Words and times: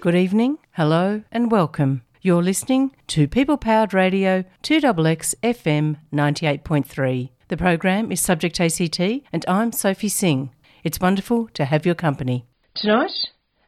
Good 0.00 0.14
evening, 0.14 0.58
hello, 0.74 1.24
and 1.32 1.50
welcome. 1.50 2.02
You're 2.22 2.40
listening 2.40 2.92
to 3.08 3.26
People 3.26 3.56
Powered 3.56 3.92
Radio 3.92 4.44
2XX 4.62 5.34
FM 5.42 5.96
98.3. 6.14 7.30
The 7.48 7.56
program 7.56 8.12
is 8.12 8.20
Subject 8.20 8.60
ACT, 8.60 9.00
and 9.32 9.44
I'm 9.48 9.72
Sophie 9.72 10.08
Singh. 10.08 10.54
It's 10.84 11.00
wonderful 11.00 11.48
to 11.54 11.64
have 11.64 11.84
your 11.84 11.96
company. 11.96 12.46
Tonight, 12.76 13.10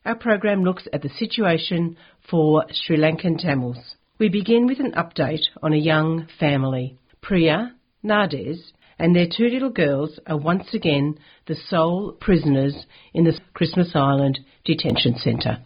our 0.05 0.15
program 0.15 0.63
looks 0.63 0.87
at 0.93 1.03
the 1.03 1.09
situation 1.09 1.97
for 2.31 2.65
Sri 2.71 2.97
Lankan 2.97 3.37
Tamils. 3.37 3.97
We 4.21 4.29
begin 4.29 4.67
with 4.67 4.79
an 4.79 4.93
update 4.93 5.47
on 5.65 5.73
a 5.73 5.79
young 5.79 6.29
family. 6.39 6.97
Priya, 7.23 7.75
Nades, 8.05 8.73
and 9.01 9.17
their 9.17 9.27
two 9.27 9.49
little 9.49 9.71
girls 9.71 10.21
are 10.29 10.39
once 10.39 10.75
again 10.75 11.19
the 11.49 11.57
sole 11.57 12.17
prisoners 12.21 12.87
in 13.13 13.25
the 13.25 13.37
Christmas 13.53 13.97
Island 13.97 14.39
detention 14.65 15.17
centre. 15.17 15.59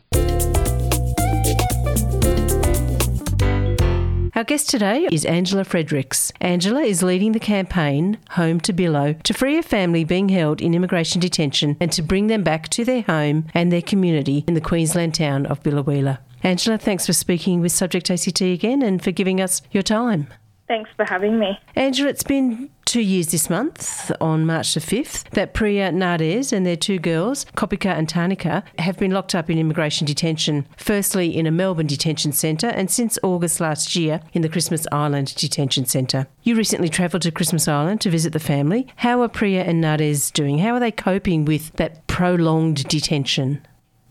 Our 4.36 4.42
guest 4.42 4.68
today 4.68 5.06
is 5.12 5.24
Angela 5.24 5.62
Fredericks. 5.62 6.32
Angela 6.40 6.80
is 6.80 7.04
leading 7.04 7.30
the 7.30 7.38
campaign 7.38 8.18
Home 8.30 8.58
to 8.62 8.72
Bilo 8.72 9.22
to 9.22 9.32
free 9.32 9.58
a 9.58 9.62
family 9.62 10.02
being 10.02 10.28
held 10.28 10.60
in 10.60 10.74
immigration 10.74 11.20
detention 11.20 11.76
and 11.78 11.92
to 11.92 12.02
bring 12.02 12.26
them 12.26 12.42
back 12.42 12.68
to 12.70 12.84
their 12.84 13.02
home 13.02 13.46
and 13.54 13.70
their 13.70 13.80
community 13.80 14.42
in 14.48 14.54
the 14.54 14.60
Queensland 14.60 15.14
town 15.14 15.46
of 15.46 15.62
Biloela. 15.62 16.18
Angela, 16.42 16.78
thanks 16.78 17.06
for 17.06 17.12
speaking 17.12 17.60
with 17.60 17.70
Subject 17.70 18.10
ACT 18.10 18.40
again 18.40 18.82
and 18.82 19.04
for 19.04 19.12
giving 19.12 19.40
us 19.40 19.62
your 19.70 19.84
time. 19.84 20.26
Thanks 20.66 20.90
for 20.96 21.04
having 21.04 21.38
me. 21.38 21.58
Angela, 21.76 22.08
it's 22.08 22.22
been 22.22 22.70
two 22.86 23.00
years 23.00 23.32
this 23.32 23.50
month, 23.50 24.10
on 24.20 24.46
March 24.46 24.74
the 24.74 24.80
5th, 24.80 25.28
that 25.30 25.52
Priya 25.52 25.92
Nades 25.92 26.52
and 26.52 26.64
their 26.64 26.76
two 26.76 26.98
girls, 26.98 27.44
Kopika 27.56 27.90
and 27.90 28.08
Tanika, 28.08 28.62
have 28.78 28.96
been 28.98 29.10
locked 29.10 29.34
up 29.34 29.50
in 29.50 29.58
immigration 29.58 30.06
detention. 30.06 30.66
Firstly, 30.76 31.36
in 31.36 31.46
a 31.46 31.50
Melbourne 31.50 31.86
detention 31.86 32.32
centre, 32.32 32.68
and 32.68 32.90
since 32.90 33.18
August 33.22 33.60
last 33.60 33.96
year, 33.96 34.20
in 34.32 34.42
the 34.42 34.48
Christmas 34.48 34.86
Island 34.92 35.34
detention 35.34 35.86
centre. 35.86 36.28
You 36.44 36.54
recently 36.54 36.88
travelled 36.88 37.22
to 37.22 37.30
Christmas 37.30 37.68
Island 37.68 38.00
to 38.02 38.10
visit 38.10 38.32
the 38.32 38.40
family. 38.40 38.86
How 38.96 39.22
are 39.22 39.28
Priya 39.28 39.64
and 39.64 39.80
Nades 39.80 40.30
doing? 40.30 40.58
How 40.58 40.74
are 40.74 40.80
they 40.80 40.92
coping 40.92 41.44
with 41.44 41.72
that 41.72 42.06
prolonged 42.06 42.84
detention? 42.84 43.66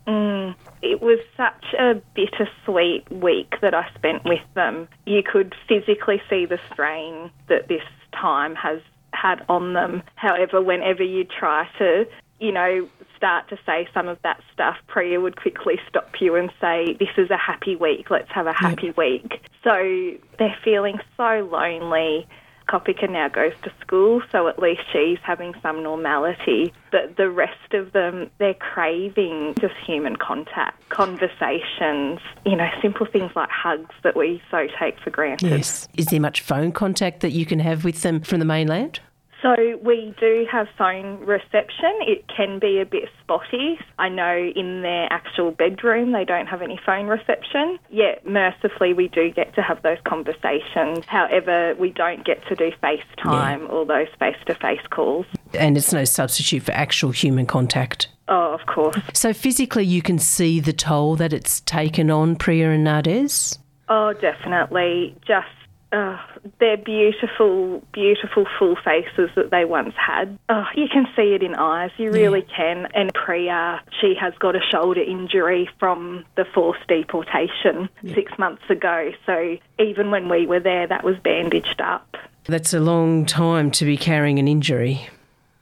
Mm, 0.08 0.56
it 0.84 1.02
was 1.02 1.20
such 1.38 1.74
a 1.80 1.96
bittersweet 2.14 3.10
week 3.10 3.54
that 3.62 3.74
I 3.74 3.90
spent 3.96 4.26
with 4.26 4.44
them. 4.54 4.90
You 5.06 5.24
could 5.24 5.56
physically 5.68 6.22
see 6.30 6.46
the 6.46 6.60
strain 6.72 7.32
that 7.48 7.70
this 7.70 7.82
time 8.12 8.54
has 8.56 8.82
had 9.14 9.46
on 9.48 9.74
them. 9.74 10.04
However, 10.16 10.62
whenever 10.62 11.02
you 11.02 11.24
try 11.24 11.70
to, 11.78 12.06
you 12.40 12.52
know, 12.52 12.90
start 13.16 13.48
to 13.50 13.58
say 13.66 13.88
some 13.94 14.10
of 14.10 14.22
that 14.24 14.42
stuff, 14.54 14.76
Priya 14.88 15.22
would 15.22 15.38
quickly 15.38 15.80
stop 15.88 16.12
you 16.20 16.36
and 16.36 16.52
say, 16.60 16.98
This 17.00 17.16
is 17.18 17.30
a 17.30 17.38
happy 17.38 17.78
week, 17.78 18.10
let's 18.10 18.30
have 18.32 18.48
a 18.48 18.54
happy 18.54 18.88
yep. 18.88 18.98
week. 18.98 19.42
So 19.64 20.18
they're 20.38 20.58
feeling 20.66 21.00
so 21.16 21.48
lonely. 21.50 22.28
Kopika 22.68 23.10
now 23.10 23.28
goes 23.28 23.54
to 23.64 23.72
school, 23.82 24.22
so 24.32 24.48
at 24.48 24.60
least 24.60 24.82
she's 24.92 25.20
having 25.24 25.54
some 25.62 25.84
normality. 25.84 26.74
But 26.92 27.18
the 27.18 27.30
rest 27.30 27.74
of 27.74 27.92
them, 27.94 28.30
they're 28.38 28.54
craving 28.54 29.56
just 29.60 29.76
human 29.86 30.16
contact, 30.16 30.90
conversations, 30.90 32.20
you 32.46 32.56
know, 32.56 32.70
simple 32.82 33.06
things 33.06 33.32
like 33.36 33.50
hugs 33.50 33.96
that 34.04 34.16
we 34.16 34.42
so 34.50 34.68
take 34.80 35.00
for 35.00 35.10
granted. 35.10 35.50
Yes. 35.50 35.88
Is 35.98 36.08
there 36.08 36.20
much 36.20 36.42
phone 36.42 36.72
contact 36.72 37.22
that 37.22 37.32
you 37.32 37.46
can 37.46 37.60
have 37.60 37.84
with 37.84 38.02
them 38.02 38.22
from 38.22 38.40
the 38.40 38.46
mainland? 38.46 39.00
So 39.44 39.78
we 39.84 40.16
do 40.22 40.48
have 40.50 40.68
phone 40.78 41.20
reception. 41.20 41.92
It 42.08 42.24
can 42.34 42.60
be 42.60 42.80
a 42.80 42.86
bit 42.86 43.10
spotty. 43.22 43.78
I 44.00 44.08
know 44.08 44.52
in 44.56 44.84
their 44.84 45.12
actual 45.12 45.52
bedroom 45.52 46.14
they 46.14 46.24
don't 46.24 46.48
have 46.48 46.62
any 46.62 46.80
phone 46.86 47.08
reception. 47.08 47.78
Yet 47.90 48.26
mercifully 48.26 48.94
we 48.94 49.10
do 49.10 49.30
get 49.32 49.54
to 49.56 49.62
have 49.62 49.82
those 49.84 49.98
conversations. 50.06 51.04
However, 51.08 51.76
we 51.78 51.90
don't 51.90 52.26
get 52.26 52.42
to 52.48 52.56
do 52.56 52.72
FaceTime 52.82 53.60
yeah. 53.60 53.68
or 53.68 53.86
those 53.86 54.08
face-to-face 54.18 54.88
calls. 54.90 55.26
And 55.54 55.76
it's 55.76 55.92
no 55.92 56.06
substitute 56.06 56.64
for 56.64 56.72
actual 56.72 57.12
human 57.12 57.46
contact. 57.46 58.08
Oh, 58.30 58.54
of 58.54 58.66
course. 58.66 58.96
So 59.12 59.34
physically 59.34 59.84
you 59.84 60.02
can 60.02 60.20
see 60.20 60.62
the 60.62 60.72
toll 60.72 61.18
that 61.18 61.34
it's 61.34 61.60
taken 61.62 62.10
on 62.10 62.38
Priya 62.38 62.72
and 62.72 62.86
Nades? 62.86 63.60
Oh, 63.90 64.14
definitely. 64.14 65.18
Just 65.28 65.48
Oh, 65.96 66.20
they're 66.60 66.76
beautiful, 66.76 67.84
beautiful 67.94 68.48
full 68.58 68.76
faces 68.84 69.30
that 69.36 69.52
they 69.52 69.64
once 69.64 69.94
had. 69.96 70.40
Oh, 70.50 70.66
you 70.76 70.88
can 70.92 71.06
see 71.16 71.36
it 71.36 71.44
in 71.44 71.54
eyes, 71.54 71.92
you 71.98 72.12
really 72.12 72.44
yeah. 72.50 72.56
can. 72.58 72.88
And 72.96 73.14
Priya, 73.14 73.80
she 74.02 74.16
has 74.20 74.34
got 74.40 74.56
a 74.56 74.60
shoulder 74.72 75.02
injury 75.02 75.70
from 75.78 76.26
the 76.36 76.46
forced 76.52 76.88
deportation 76.88 77.90
yeah. 78.02 78.16
six 78.16 78.32
months 78.40 78.64
ago. 78.72 79.12
So 79.28 79.58
even 79.78 80.10
when 80.10 80.30
we 80.30 80.48
were 80.48 80.60
there, 80.60 80.88
that 80.88 81.04
was 81.04 81.16
bandaged 81.24 81.80
up. 81.80 82.18
That's 82.46 82.74
a 82.74 82.80
long 82.80 83.28
time 83.28 83.70
to 83.72 83.86
be 83.86 83.96
carrying 83.96 84.40
an 84.40 84.48
injury. 84.48 85.08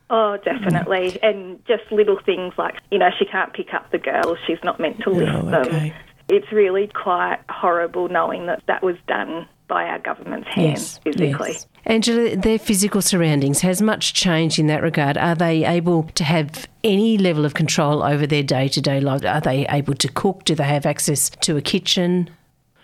Oh, 0.09 0.38
definitely. 0.38 1.12
Mm. 1.12 1.30
And 1.30 1.66
just 1.66 1.91
little 1.91 2.20
things 2.25 2.53
like, 2.58 2.75
you 2.90 3.00
know, 3.00 3.09
she 3.20 3.25
can't 3.25 3.52
pick 3.52 3.74
up 3.74 3.91
the 3.91 3.97
girls, 3.97 4.38
she's 4.47 4.64
not 4.64 4.80
meant 4.80 5.02
to 5.02 5.09
lift 5.09 5.31
oh, 5.31 5.59
okay. 5.59 5.90
them. 5.90 5.94
It's 6.30 6.50
really 6.53 6.88
quite 6.88 7.40
horrible 7.50 8.08
knowing 8.08 8.46
that 8.46 8.64
that 8.68 8.81
was 8.81 8.96
done 9.06 9.50
by 9.72 9.86
our 9.86 10.00
government's 10.00 10.50
hands 10.50 11.00
yes, 11.06 11.16
physically. 11.16 11.54
Yes. 11.54 11.68
Angela, 11.86 12.36
their 12.36 12.59
physical 12.59 13.02
surroundings, 13.02 13.62
has 13.62 13.82
much 13.82 14.14
changed 14.14 14.59
in 14.59 14.68
that 14.68 14.84
regard? 14.84 15.18
Are 15.18 15.34
they 15.34 15.64
able 15.64 16.04
to 16.16 16.26
have 16.26 16.68
any 16.84 17.18
level 17.18 17.46
of 17.46 17.54
control 17.54 18.04
over 18.04 18.28
their 18.28 18.44
day 18.44 18.68
to 18.68 18.82
day 18.82 19.00
life? 19.00 19.24
Are 19.24 19.40
they 19.40 19.66
able 19.70 19.94
to 19.94 20.09
cook? 20.09 20.44
Do 20.44 20.56
they 20.56 20.66
have 20.66 20.86
access 20.86 21.30
to 21.30 21.56
a 21.56 21.62
kitchen? 21.62 22.30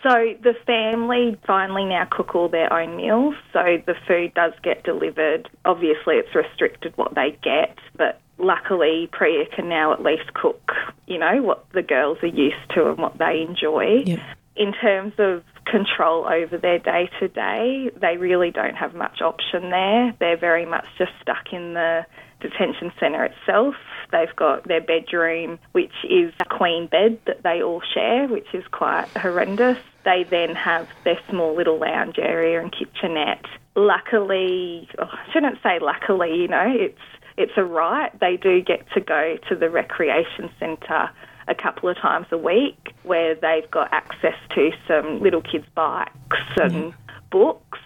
So 0.01 0.33
the 0.41 0.53
family 0.65 1.37
finally 1.45 1.83
now 1.83 2.07
cook 2.09 2.33
all 2.33 2.47
their 2.47 2.71
own 2.71 2.95
meals. 2.95 3.35
So 3.51 3.81
the 3.85 3.95
food 4.07 4.33
does 4.33 4.53
get 4.63 4.85
delivered. 4.85 5.49
Obviously, 5.65 6.15
it's 6.15 6.33
restricted 6.33 6.93
what 6.95 7.15
they 7.15 7.37
get, 7.43 7.77
but 7.97 8.21
luckily 8.37 9.09
Priya 9.11 9.45
can 9.53 9.67
now 9.67 9.91
at 9.91 10.01
least 10.01 10.33
cook, 10.35 10.71
you 11.05 11.17
know, 11.17 11.41
what 11.41 11.65
the 11.73 11.81
girls 11.81 12.19
are 12.21 12.27
used 12.27 12.69
to 12.75 12.87
and 12.87 12.97
what 12.97 13.17
they 13.17 13.45
enjoy. 13.45 14.03
Yep. 14.05 14.19
In 14.55 14.71
terms 14.71 15.13
of 15.17 15.43
control 15.69 16.27
over 16.27 16.57
their 16.57 16.79
day 16.79 17.09
to 17.19 17.27
day. 17.27 17.91
They 17.99 18.17
really 18.17 18.51
don't 18.51 18.75
have 18.75 18.93
much 18.95 19.21
option 19.21 19.69
there. 19.69 20.13
They're 20.19 20.37
very 20.37 20.65
much 20.65 20.85
just 20.97 21.11
stuck 21.21 21.51
in 21.51 21.73
the 21.73 22.05
detention 22.39 22.91
centre 22.99 23.25
itself. 23.25 23.75
They've 24.11 24.35
got 24.35 24.67
their 24.67 24.81
bedroom, 24.81 25.59
which 25.71 25.93
is 26.09 26.33
a 26.39 26.45
queen 26.45 26.87
bed 26.87 27.19
that 27.25 27.43
they 27.43 27.61
all 27.61 27.81
share, 27.93 28.27
which 28.27 28.47
is 28.53 28.63
quite 28.71 29.07
horrendous. 29.09 29.77
They 30.05 30.23
then 30.29 30.55
have 30.55 30.87
their 31.03 31.19
small 31.29 31.55
little 31.55 31.79
lounge 31.79 32.17
area 32.19 32.61
and 32.61 32.71
kitchenette. 32.71 33.45
Luckily, 33.75 34.87
oh, 34.99 35.09
I 35.11 35.31
shouldn't 35.33 35.61
say 35.61 35.79
luckily, 35.79 36.35
you 36.35 36.47
know, 36.47 36.65
it's 36.67 36.99
it's 37.37 37.51
a 37.55 37.63
right. 37.63 38.17
They 38.19 38.37
do 38.37 38.61
get 38.61 38.89
to 38.93 39.01
go 39.01 39.37
to 39.49 39.55
the 39.55 39.69
recreation 39.69 40.49
centre 40.59 41.11
a 41.47 41.55
couple 41.55 41.89
of 41.89 41.97
times 41.97 42.27
a 42.31 42.37
week 42.37 42.93
where 43.03 43.35
they've 43.35 43.69
got 43.71 43.91
access 43.93 44.35
to 44.55 44.71
some 44.87 45.21
little 45.21 45.41
kids' 45.41 45.65
bikes 45.75 46.11
and 46.57 46.71
mm. 46.71 46.93
books. 47.31 47.79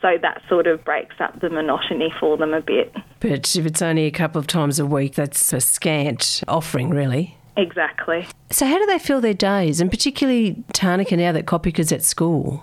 So 0.00 0.18
that 0.20 0.42
sort 0.48 0.66
of 0.66 0.84
breaks 0.84 1.16
up 1.18 1.40
the 1.40 1.48
monotony 1.48 2.12
for 2.20 2.36
them 2.36 2.52
a 2.52 2.60
bit. 2.60 2.94
But 3.20 3.56
if 3.56 3.64
it's 3.64 3.80
only 3.80 4.04
a 4.04 4.10
couple 4.10 4.38
of 4.38 4.46
times 4.46 4.78
a 4.78 4.84
week, 4.84 5.14
that's 5.14 5.52
a 5.52 5.60
scant 5.60 6.42
offering, 6.46 6.90
really. 6.90 7.38
Exactly. 7.56 8.26
So, 8.50 8.66
how 8.66 8.78
do 8.78 8.86
they 8.86 8.98
fill 8.98 9.20
their 9.20 9.34
days, 9.34 9.80
and 9.80 9.90
particularly 9.90 10.62
Tanika 10.74 11.16
now 11.16 11.32
that 11.32 11.46
Kopika's 11.46 11.92
at 11.92 12.02
school? 12.02 12.62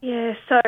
Yeah, 0.00 0.34
so 0.48 0.60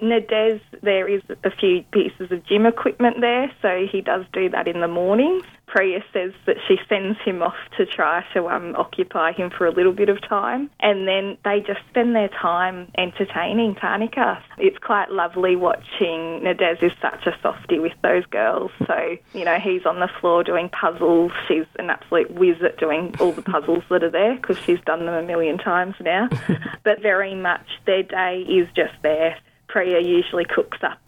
Nades, 0.00 0.60
there 0.82 1.08
is 1.08 1.22
a 1.44 1.50
few 1.50 1.82
pieces 1.92 2.30
of 2.30 2.44
gym 2.46 2.66
equipment 2.66 3.16
there, 3.20 3.50
so 3.60 3.86
he 3.90 4.00
does 4.00 4.24
do 4.32 4.48
that 4.50 4.68
in 4.68 4.80
the 4.80 4.88
mornings. 4.88 5.44
Priya 5.76 6.02
says 6.10 6.32
that 6.46 6.56
she 6.66 6.78
sends 6.88 7.18
him 7.22 7.42
off 7.42 7.54
to 7.76 7.84
try 7.84 8.24
to 8.32 8.48
um, 8.48 8.74
occupy 8.76 9.32
him 9.32 9.50
for 9.50 9.66
a 9.66 9.70
little 9.70 9.92
bit 9.92 10.08
of 10.08 10.26
time, 10.26 10.70
and 10.80 11.06
then 11.06 11.36
they 11.44 11.60
just 11.60 11.80
spend 11.90 12.16
their 12.16 12.28
time 12.28 12.90
entertaining 12.96 13.74
Tanika. 13.74 14.40
It's 14.56 14.78
quite 14.78 15.10
lovely 15.10 15.54
watching. 15.54 16.42
Nades 16.42 16.78
is 16.80 16.92
such 17.02 17.26
a 17.26 17.36
softie 17.42 17.78
with 17.78 17.92
those 18.02 18.24
girls, 18.30 18.70
so 18.86 19.18
you 19.34 19.44
know 19.44 19.58
he's 19.58 19.84
on 19.84 20.00
the 20.00 20.08
floor 20.18 20.42
doing 20.42 20.70
puzzles. 20.70 21.32
She's 21.46 21.66
an 21.78 21.90
absolute 21.90 22.30
whiz 22.30 22.56
at 22.64 22.78
doing 22.78 23.14
all 23.20 23.32
the 23.32 23.42
puzzles 23.42 23.84
that 23.90 24.02
are 24.02 24.10
there 24.10 24.36
because 24.36 24.56
she's 24.56 24.80
done 24.86 25.04
them 25.04 25.14
a 25.14 25.22
million 25.22 25.58
times 25.58 25.96
now. 26.00 26.30
but 26.84 27.02
very 27.02 27.34
much 27.34 27.66
their 27.84 28.02
day 28.02 28.46
is 28.48 28.66
just 28.74 28.94
there. 29.02 29.36
Priya 29.68 30.00
usually 30.00 30.46
cooks 30.46 30.78
up 30.82 30.98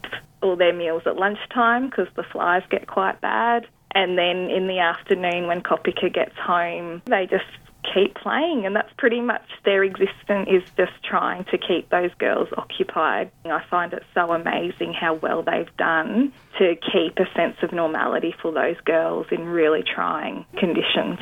all 0.43 0.57
their 0.57 0.75
meals 0.75 1.05
at 1.07 1.17
lunchtime 1.17 1.89
because 1.89 2.09
the 2.17 2.23
flies 2.23 2.63
get 2.69 2.87
quite 2.87 3.23
bad. 3.23 3.67
And 3.95 4.19
then 4.19 4.51
in 4.51 4.67
the 4.67 4.79
afternoon, 4.79 5.47
when 5.47 5.63
Kopika 5.63 6.13
gets 6.13 6.37
home, 6.37 7.03
they 7.07 7.27
just 7.27 7.47
keep 7.95 8.15
playing, 8.15 8.67
and 8.67 8.75
that's 8.77 8.93
pretty 8.99 9.21
much 9.21 9.43
their 9.65 9.83
existence 9.83 10.49
is 10.51 10.63
just 10.77 10.93
trying 11.03 11.45
to 11.45 11.59
keep 11.59 11.89
those 11.91 12.13
girls 12.19 12.49
occupied. 12.57 13.31
I 13.45 13.63
find 13.71 13.93
it 13.93 14.03
so 14.15 14.33
amazing 14.33 14.93
how 14.93 15.15
well 15.15 15.43
they've 15.43 15.75
done 15.77 16.33
to 16.59 16.77
keep 16.93 17.19
a 17.19 17.33
sense 17.35 17.57
of 17.63 17.73
normality 17.73 18.35
for 18.43 18.53
those 18.53 18.77
girls 18.85 19.27
in 19.31 19.47
really 19.47 19.83
trying 19.83 20.45
conditions. 20.59 21.19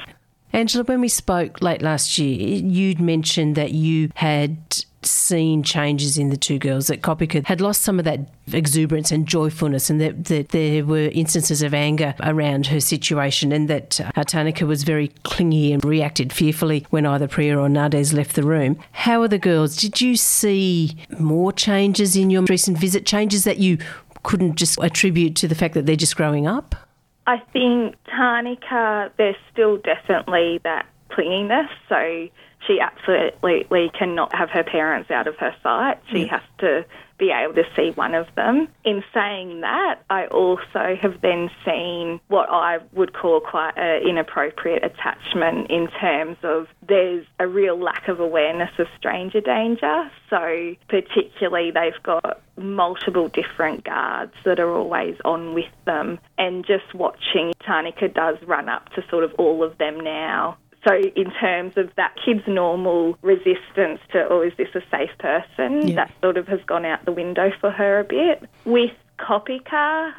Angela, 0.57 0.85
when 0.85 1.03
we 1.03 1.09
spoke 1.09 1.61
late 1.61 1.83
last 1.83 2.17
year, 2.17 2.63
you'd 2.65 2.99
mentioned 2.99 3.57
that 3.57 3.73
you 3.73 4.11
had 4.15 4.57
seen 5.03 5.63
changes 5.63 6.17
in 6.17 6.31
the 6.31 6.37
two 6.39 6.59
girls, 6.59 6.87
that 6.87 7.03
Kopika 7.03 7.45
had 7.45 7.61
lost 7.61 7.83
some 7.83 7.99
of 7.99 8.07
that 8.07 8.21
exuberance 8.55 9.13
and 9.13 9.27
joyfulness, 9.27 9.91
and 9.91 10.01
that, 10.01 10.25
that 10.25 10.49
there 10.49 10.83
were 10.83 11.11
instances 11.13 11.61
of 11.61 11.75
anger 11.75 12.15
around 12.21 12.69
her 12.69 12.81
situation, 12.81 13.53
and 13.53 13.69
that 13.69 14.01
uh, 14.01 14.11
Tanika 14.25 14.67
was 14.67 14.83
very 14.83 15.09
clingy 15.25 15.75
and 15.75 15.85
reacted 15.85 16.33
fearfully 16.33 16.87
when 16.89 17.05
either 17.05 17.29
Priya 17.29 17.59
or 17.59 17.69
Nades 17.69 18.15
left 18.15 18.35
the 18.35 18.43
room. 18.43 18.79
How 18.93 19.21
are 19.21 19.29
the 19.29 19.39
girls? 19.39 19.77
Did 19.77 20.01
you 20.01 20.17
see 20.17 20.97
more 21.19 21.53
changes 21.53 22.17
in 22.17 22.31
your 22.31 22.45
recent 22.45 22.79
visit, 22.79 23.05
changes 23.05 23.45
that 23.45 23.59
you 23.59 23.77
couldn't 24.23 24.57
just 24.57 24.79
attribute 24.83 25.37
to 25.37 25.49
the 25.49 25.55
fact 25.55 25.75
that 25.75 25.85
they're 25.85 25.97
just 25.97 26.17
growing 26.17 26.47
up? 26.47 26.86
I 27.27 27.39
think 27.53 27.97
Tanika, 28.09 29.11
there's 29.19 29.37
still 29.53 29.79
definitely 29.79 30.61
that 30.65 30.87
clinginess. 31.11 31.69
So 31.89 32.29
she 32.67 32.81
absolutely 32.81 33.91
cannot 33.97 34.35
have 34.35 34.51
her 34.51 34.65
parents 34.65 35.11
out 35.11 35.27
of 35.27 35.37
her 35.37 35.55
sight. 35.63 35.99
She 36.11 36.23
yeah. 36.23 36.39
has 36.39 36.43
to 36.59 36.85
be 37.19 37.31
able 37.31 37.55
to 37.55 37.65
see 37.75 37.91
one 37.93 38.15
of 38.15 38.27
them. 38.35 38.69
In 38.85 39.03
saying 39.15 39.63
that, 39.63 40.01
I 40.11 40.27
also 40.27 40.97
have 41.01 41.21
then 41.23 41.51
seen 41.65 42.21
what 42.29 42.49
I 42.51 42.79
would 42.93 43.15
call 43.15 43.41
quite 43.41 43.73
an 43.77 44.07
inappropriate 44.07 44.85
attachment 44.85 45.71
in 45.71 45.89
terms 45.99 46.37
of 46.43 46.67
there's 46.87 47.25
a 47.39 47.47
real 47.47 47.79
lack 47.79 48.09
of 48.09 48.21
awareness 48.21 48.71
of 48.79 48.87
stranger 48.99 49.41
danger. 49.41 50.11
So, 50.29 50.75
particularly, 50.89 51.71
they've 51.71 52.03
got 52.03 52.43
multiple 52.57 53.29
different 53.29 53.85
guards 53.85 54.33
that 54.45 54.61
are 54.61 54.71
always 54.71 55.17
on 55.25 55.55
with 55.55 55.73
them, 55.85 56.19
and 56.39 56.67
just 56.67 56.95
watching 56.95 57.53
Tanika 57.67 58.13
does 58.13 58.37
run 58.47 58.69
up 58.69 58.91
to 58.91 59.03
sort 59.09 59.25
of 59.25 59.33
all 59.39 59.63
of 59.63 59.79
them 59.79 60.01
now 60.01 60.59
so, 60.87 60.95
in 60.95 61.31
terms 61.41 61.75
of 61.77 61.91
that 61.97 62.15
kid's 62.25 62.47
normal 62.47 63.19
resistance 63.23 64.01
to, 64.13 64.27
oh, 64.31 64.43
is 64.43 64.53
this 64.57 64.69
a 64.75 64.83
safe 64.91 65.11
person, 65.19 65.89
yeah. 65.89 65.95
that 65.97 66.13
sort 66.21 66.37
of 66.37 66.47
has 66.47 66.61
gone 66.67 66.85
out 66.85 67.05
the 67.05 67.13
window 67.13 67.51
for 67.61 67.71
her 67.71 68.01
a 68.01 68.05
bit. 68.05 68.49
With 68.65 68.93
Kopika, 69.19 70.13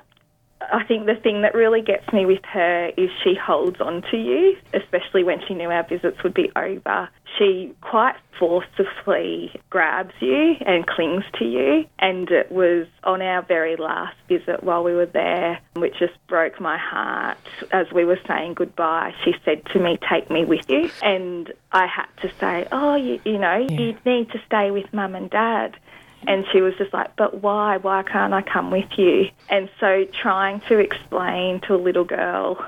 I 0.61 0.83
think 0.85 1.05
the 1.05 1.15
thing 1.15 1.43
that 1.43 1.53
really 1.53 1.81
gets 1.81 2.11
me 2.11 2.25
with 2.25 2.43
her 2.45 2.91
is 2.97 3.09
she 3.23 3.35
holds 3.35 3.79
on 3.79 4.01
to 4.11 4.17
you, 4.17 4.57
especially 4.73 5.23
when 5.23 5.39
she 5.47 5.53
knew 5.53 5.69
our 5.69 5.83
visits 5.83 6.21
would 6.23 6.33
be 6.33 6.51
over. 6.55 7.09
She 7.37 7.73
quite 7.81 8.15
forcefully 8.39 9.51
grabs 9.69 10.13
you 10.19 10.55
and 10.65 10.85
clings 10.87 11.23
to 11.39 11.45
you. 11.45 11.85
And 11.99 12.29
it 12.31 12.51
was 12.51 12.87
on 13.03 13.21
our 13.21 13.41
very 13.43 13.75
last 13.75 14.17
visit 14.27 14.63
while 14.63 14.83
we 14.83 14.93
were 14.93 15.05
there, 15.05 15.59
which 15.75 15.99
just 15.99 16.13
broke 16.27 16.59
my 16.59 16.77
heart. 16.77 17.37
As 17.71 17.91
we 17.91 18.05
were 18.05 18.19
saying 18.27 18.55
goodbye, 18.55 19.13
she 19.23 19.35
said 19.45 19.63
to 19.73 19.79
me, 19.79 19.99
Take 20.09 20.29
me 20.31 20.45
with 20.45 20.69
you. 20.69 20.89
And 21.03 21.51
I 21.71 21.85
had 21.85 22.07
to 22.21 22.31
say, 22.39 22.67
Oh, 22.71 22.95
you, 22.95 23.19
you 23.25 23.37
know, 23.37 23.67
yeah. 23.69 23.79
you 23.79 23.97
need 24.05 24.31
to 24.31 24.41
stay 24.45 24.71
with 24.71 24.91
mum 24.93 25.15
and 25.15 25.29
dad. 25.29 25.77
And 26.25 26.45
she 26.51 26.61
was 26.61 26.73
just 26.77 26.93
like, 26.93 27.15
but 27.15 27.41
why? 27.41 27.77
Why 27.77 28.03
can't 28.03 28.33
I 28.33 28.41
come 28.41 28.71
with 28.71 28.89
you? 28.97 29.29
And 29.49 29.69
so 29.79 30.05
trying 30.05 30.61
to 30.61 30.79
explain 30.79 31.61
to 31.61 31.75
a 31.75 31.77
little 31.77 32.03
girl, 32.03 32.65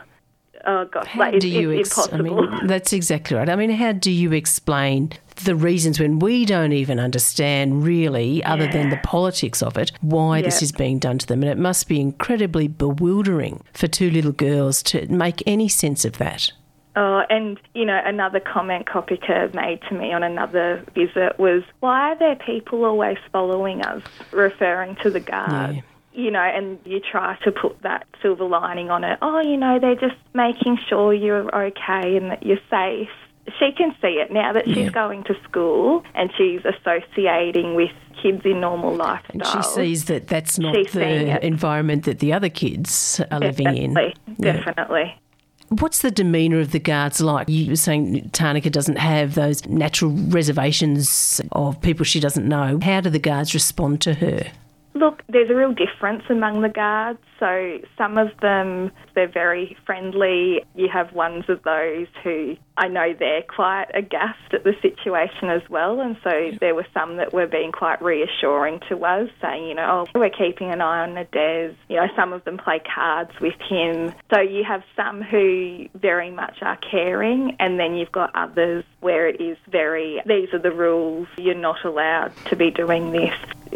oh 0.66 0.86
gosh, 0.86 1.08
how 1.08 1.20
like, 1.20 1.32
do 1.32 1.38
it's, 1.38 1.46
you 1.46 1.80
ex- 1.80 1.90
impossible. 1.90 2.48
I 2.48 2.58
mean, 2.58 2.68
that's 2.68 2.94
exactly 2.94 3.38
right. 3.38 3.50
I 3.50 3.56
mean, 3.56 3.72
how 3.72 3.92
do 3.92 4.12
you 4.12 4.34
explain 4.34 5.12
the 5.44 5.56
reasons 5.56 6.00
when 6.00 6.20
we 6.20 6.46
don't 6.46 6.74
even 6.74 7.00
understand 7.00 7.84
really, 7.84 8.44
other 8.44 8.66
yeah. 8.66 8.72
than 8.72 8.90
the 8.90 8.98
politics 8.98 9.62
of 9.62 9.78
it, 9.78 9.92
why 10.02 10.38
yeah. 10.38 10.46
this 10.46 10.62
is 10.62 10.72
being 10.72 11.00
done 11.00 11.18
to 11.18 11.26
them? 11.26 11.42
And 11.44 11.52
it 11.52 11.58
must 11.58 11.88
be 11.88 12.00
incredibly 12.00 12.68
bewildering 12.68 13.64
for 13.74 13.88
two 13.88 14.10
little 14.10 14.34
girls 14.34 14.84
to 14.84 15.08
make 15.08 15.42
any 15.46 15.70
sense 15.70 16.06
of 16.06 16.18
that. 16.18 16.52
Oh, 16.96 17.22
and 17.30 17.60
you 17.74 17.86
know, 17.86 18.00
another 18.04 18.40
comment 18.40 18.88
Kopika 18.88 19.54
made 19.54 19.80
to 19.90 19.96
me 19.96 20.12
on 20.12 20.24
another 20.24 20.84
visit 20.96 21.38
was, 21.38 21.64
"Why 21.80 22.12
are 22.12 22.18
there 22.18 22.36
people 22.36 22.84
always 22.84 23.18
following 23.32 23.82
us?" 23.84 24.02
Referring 24.32 24.96
to 25.04 25.10
the 25.10 25.20
guard. 25.20 25.76
Yeah. 25.76 25.82
You 26.12 26.32
know, 26.32 26.42
and 26.42 26.80
you 26.86 27.00
try 27.00 27.38
to 27.44 27.52
put 27.52 27.82
that 27.84 28.08
silver 28.22 28.44
lining 28.44 28.90
on 28.90 29.04
it. 29.04 29.20
Oh, 29.22 29.40
you 29.40 29.56
know, 29.56 29.80
they're 29.80 29.96
just 29.96 30.18
making 30.34 30.80
sure 30.90 31.14
you're 31.14 31.56
okay 31.56 32.18
and 32.18 32.32
that 32.32 32.44
you're 32.44 32.58
safe. 32.70 33.10
She 33.60 33.72
can 33.72 33.96
see 34.02 34.20
it 34.20 34.32
now 34.32 34.52
that 34.54 34.66
she's 34.66 34.78
yeah. 34.78 34.90
going 34.90 35.24
to 35.26 35.36
school 35.44 36.04
and 36.16 36.32
she's 36.36 36.62
associating 36.66 37.76
with 37.76 37.92
kids 38.22 38.42
in 38.44 38.60
normal 38.60 38.98
lifestyles. 38.98 39.30
And 39.30 39.46
she 39.46 39.62
sees 39.62 40.06
that 40.06 40.28
that's 40.28 40.60
not 40.60 40.76
she's 40.76 40.92
the 40.92 41.46
environment 41.46 42.04
that 42.06 42.20
the 42.20 42.34
other 42.34 42.50
kids 42.50 43.22
are 43.32 43.40
definitely, 43.40 43.88
living 43.88 43.98
in. 44.28 44.36
Definitely. 44.42 45.04
Yeah. 45.06 45.14
What's 45.70 46.02
the 46.02 46.12
demeanour 46.12 46.60
of 46.60 46.72
the 46.72 46.80
guards 46.80 47.22
like? 47.22 47.48
You 47.48 47.70
were 47.70 47.76
saying 47.76 48.30
Tanika 48.32 48.72
doesn't 48.72 48.98
have 48.98 49.36
those 49.36 49.66
natural 49.68 50.12
reservations 50.12 51.40
of 51.52 51.80
people 51.82 52.06
she 52.06 52.20
doesn't 52.20 52.48
know. 52.48 52.80
How 52.82 53.02
do 53.02 53.10
the 53.10 53.20
guards 53.20 53.54
respond 53.54 54.02
to 54.02 54.16
her? 54.16 54.52
Look, 54.96 55.24
there's 55.30 55.50
a 55.50 55.56
real 55.56 55.74
difference 55.74 56.24
among 56.30 56.62
the 56.62 56.70
guards. 56.70 57.20
So 57.40 57.80
some 57.98 58.18
of 58.18 58.30
them, 58.42 58.92
they're 59.16 59.32
very 59.32 59.78
friendly. 59.86 60.66
You 60.76 60.90
have 60.92 61.14
ones 61.14 61.46
of 61.48 61.64
those 61.64 62.08
who 62.24 62.58
I 62.78 62.88
know 62.88 63.14
they're 63.18 63.44
quite 63.44 63.86
aghast 63.94 64.54
at 64.54 64.64
the 64.64 64.74
situation 64.82 65.50
as 65.50 65.62
well. 65.70 66.02
And 66.02 66.18
so 66.24 66.52
there 66.60 66.76
were 66.76 66.88
some 66.94 67.18
that 67.18 67.34
were 67.34 67.48
being 67.48 67.72
quite 67.72 68.02
reassuring 68.02 68.80
to 68.90 69.06
us, 69.06 69.30
saying, 69.42 69.68
you 69.68 69.76
know, 69.76 70.06
oh, 70.16 70.20
we're 70.20 70.30
keeping 70.30 70.72
an 70.72 70.82
eye 70.82 71.04
on 71.04 71.14
Nades. 71.14 71.76
You 71.88 71.98
know, 71.98 72.08
some 72.16 72.34
of 72.34 72.44
them 72.46 72.58
play 72.58 72.82
cards 72.94 73.32
with 73.40 73.60
him. 73.70 74.14
So 74.34 74.40
you 74.40 74.64
have 74.64 74.84
some 74.96 75.22
who 75.22 75.88
very 75.94 76.32
much 76.32 76.58
are 76.62 76.78
caring, 76.78 77.56
and 77.60 77.80
then 77.80 77.96
you've 77.96 78.12
got 78.12 78.36
others 78.36 78.84
where 79.02 79.28
it 79.28 79.40
is 79.40 79.58
very, 79.70 80.22
these 80.26 80.54
are 80.54 80.60
the 80.60 80.72
rules, 80.72 81.28
you're 81.38 81.56
not 81.56 81.84
allowed 81.86 82.34
to 82.48 82.56
be 82.56 82.72
doing 82.72 83.12
this. 83.12 83.34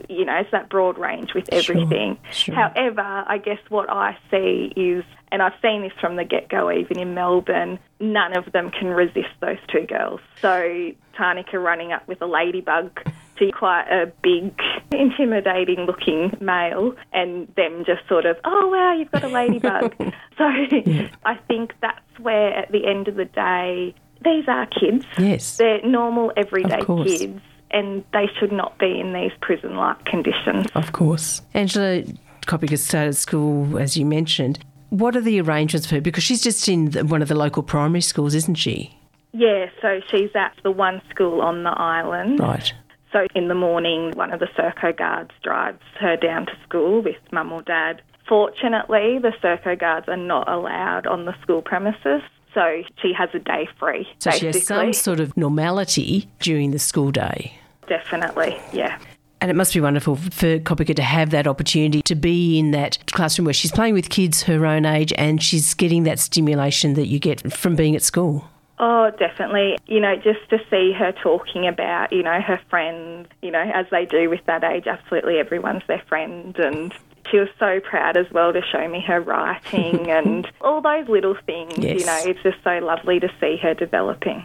You 0.09 0.25
know, 0.25 0.37
it's 0.37 0.51
that 0.51 0.69
broad 0.69 0.97
range 0.97 1.33
with 1.35 1.42
everything. 1.51 2.17
Sure, 2.31 2.53
sure. 2.53 2.55
However, 2.55 3.01
I 3.01 3.37
guess 3.37 3.59
what 3.69 3.89
I 3.89 4.17
see 4.31 4.71
is, 4.75 5.03
and 5.31 5.41
I've 5.41 5.53
seen 5.61 5.81
this 5.81 5.91
from 5.99 6.15
the 6.15 6.23
get 6.23 6.49
go 6.49 6.71
even 6.71 6.99
in 6.99 7.13
Melbourne, 7.13 7.79
none 7.99 8.37
of 8.37 8.51
them 8.51 8.71
can 8.71 8.87
resist 8.87 9.29
those 9.41 9.57
two 9.71 9.85
girls. 9.87 10.19
So 10.41 10.91
Tanika 11.17 11.53
running 11.53 11.91
up 11.91 12.07
with 12.07 12.21
a 12.21 12.25
ladybug 12.25 12.99
to 13.37 13.51
quite 13.51 13.87
a 13.89 14.11
big, 14.21 14.53
intimidating 14.91 15.85
looking 15.85 16.37
male, 16.39 16.95
and 17.11 17.47
them 17.55 17.83
just 17.85 18.07
sort 18.07 18.25
of, 18.25 18.37
oh 18.43 18.67
wow, 18.67 18.93
you've 18.97 19.11
got 19.11 19.23
a 19.23 19.27
ladybug. 19.27 19.95
so 20.37 20.49
yeah. 20.85 21.09
I 21.25 21.35
think 21.47 21.73
that's 21.81 22.19
where, 22.19 22.53
at 22.53 22.71
the 22.71 22.85
end 22.87 23.07
of 23.07 23.15
the 23.15 23.25
day, 23.25 23.95
these 24.23 24.45
are 24.47 24.67
kids. 24.67 25.05
Yes. 25.17 25.57
They're 25.57 25.81
normal, 25.83 26.31
everyday 26.37 26.79
kids 26.85 27.41
and 27.73 28.03
they 28.13 28.29
should 28.39 28.51
not 28.51 28.77
be 28.77 28.99
in 28.99 29.13
these 29.13 29.31
prison 29.41 29.75
like 29.75 30.05
conditions. 30.05 30.67
Of 30.75 30.93
course. 30.93 31.41
Angela, 31.53 32.03
Kopika 32.45 32.77
started 32.77 33.13
school, 33.15 33.77
as 33.77 33.97
you 33.97 34.05
mentioned. 34.05 34.59
What 34.89 35.15
are 35.15 35.21
the 35.21 35.41
arrangements 35.41 35.87
for 35.87 35.95
her? 35.95 36.01
Because 36.01 36.23
she's 36.23 36.41
just 36.41 36.69
in 36.69 36.91
one 37.07 37.21
of 37.21 37.27
the 37.27 37.35
local 37.35 37.63
primary 37.63 38.01
schools, 38.01 38.35
isn't 38.35 38.55
she? 38.55 38.95
Yeah, 39.31 39.65
so 39.81 39.99
she's 40.11 40.29
at 40.35 40.53
the 40.61 40.71
one 40.71 41.01
school 41.09 41.41
on 41.41 41.63
the 41.63 41.71
island. 41.71 42.39
Right. 42.39 42.71
So 43.11 43.25
in 43.33 43.47
the 43.47 43.55
morning, 43.55 44.11
one 44.15 44.31
of 44.31 44.39
the 44.39 44.47
Serco 44.57 44.95
guards 44.95 45.31
drives 45.43 45.81
her 45.99 46.15
down 46.15 46.45
to 46.45 46.51
school 46.67 47.01
with 47.01 47.15
mum 47.31 47.51
or 47.51 47.63
dad. 47.63 48.01
Fortunately, 48.27 49.19
the 49.19 49.33
Serco 49.41 49.79
guards 49.79 50.07
are 50.07 50.17
not 50.17 50.47
allowed 50.47 51.07
on 51.07 51.25
the 51.25 51.33
school 51.41 51.61
premises, 51.61 52.21
so 52.53 52.83
she 53.01 53.13
has 53.17 53.29
a 53.33 53.39
day 53.39 53.67
free. 53.79 54.07
So 54.19 54.29
basically. 54.29 54.51
she 54.51 54.59
has 54.59 54.67
some 54.67 54.93
sort 54.93 55.19
of 55.19 55.35
normality 55.35 56.29
during 56.39 56.71
the 56.71 56.79
school 56.79 57.11
day. 57.11 57.53
Definitely, 57.87 58.57
yeah. 58.71 58.97
And 59.43 59.51
it 59.51 59.55
must 59.55 59.73
be 59.73 59.81
wonderful 59.81 60.15
for 60.15 60.57
Kopika 60.59 60.95
to 60.95 61.01
have 61.01 61.31
that 61.31 61.47
opportunity 61.47 62.01
to 62.03 62.15
be 62.15 62.57
in 62.57 62.71
that 62.71 62.97
classroom 63.07 63.43
where 63.43 63.53
she's 63.53 63.73
playing 63.73 63.93
with 63.93 64.09
kids 64.09 64.43
her 64.43 64.65
own 64.65 64.85
age 64.85 65.11
and 65.17 65.43
she's 65.43 65.73
getting 65.73 66.03
that 66.03 66.17
stimulation 66.17 66.93
that 66.93 67.07
you 67.07 67.19
get 67.19 67.51
from 67.51 67.75
being 67.75 67.93
at 67.93 68.01
school. 68.01 68.47
Oh, 68.79 69.11
definitely. 69.19 69.77
You 69.85 69.99
know, 69.99 70.15
just 70.15 70.49
to 70.49 70.59
see 70.69 70.93
her 70.93 71.11
talking 71.11 71.67
about, 71.67 72.13
you 72.13 72.23
know, 72.23 72.39
her 72.39 72.59
friends, 72.69 73.27
you 73.41 73.51
know, 73.51 73.69
as 73.73 73.85
they 73.91 74.05
do 74.05 74.29
with 74.29 74.45
that 74.45 74.63
age, 74.63 74.87
absolutely 74.87 75.39
everyone's 75.39 75.83
their 75.87 76.01
friend. 76.07 76.57
And 76.57 76.93
she 77.29 77.37
was 77.37 77.49
so 77.59 77.79
proud 77.81 78.17
as 78.17 78.29
well 78.31 78.53
to 78.53 78.61
show 78.61 78.87
me 78.87 79.01
her 79.01 79.19
writing 79.19 80.09
and 80.09 80.49
all 80.61 80.81
those 80.81 81.07
little 81.09 81.35
things. 81.45 81.77
Yes. 81.77 81.99
You 81.99 82.05
know, 82.05 82.19
it's 82.25 82.43
just 82.43 82.63
so 82.63 82.79
lovely 82.79 83.19
to 83.19 83.29
see 83.39 83.57
her 83.61 83.73
developing. 83.73 84.43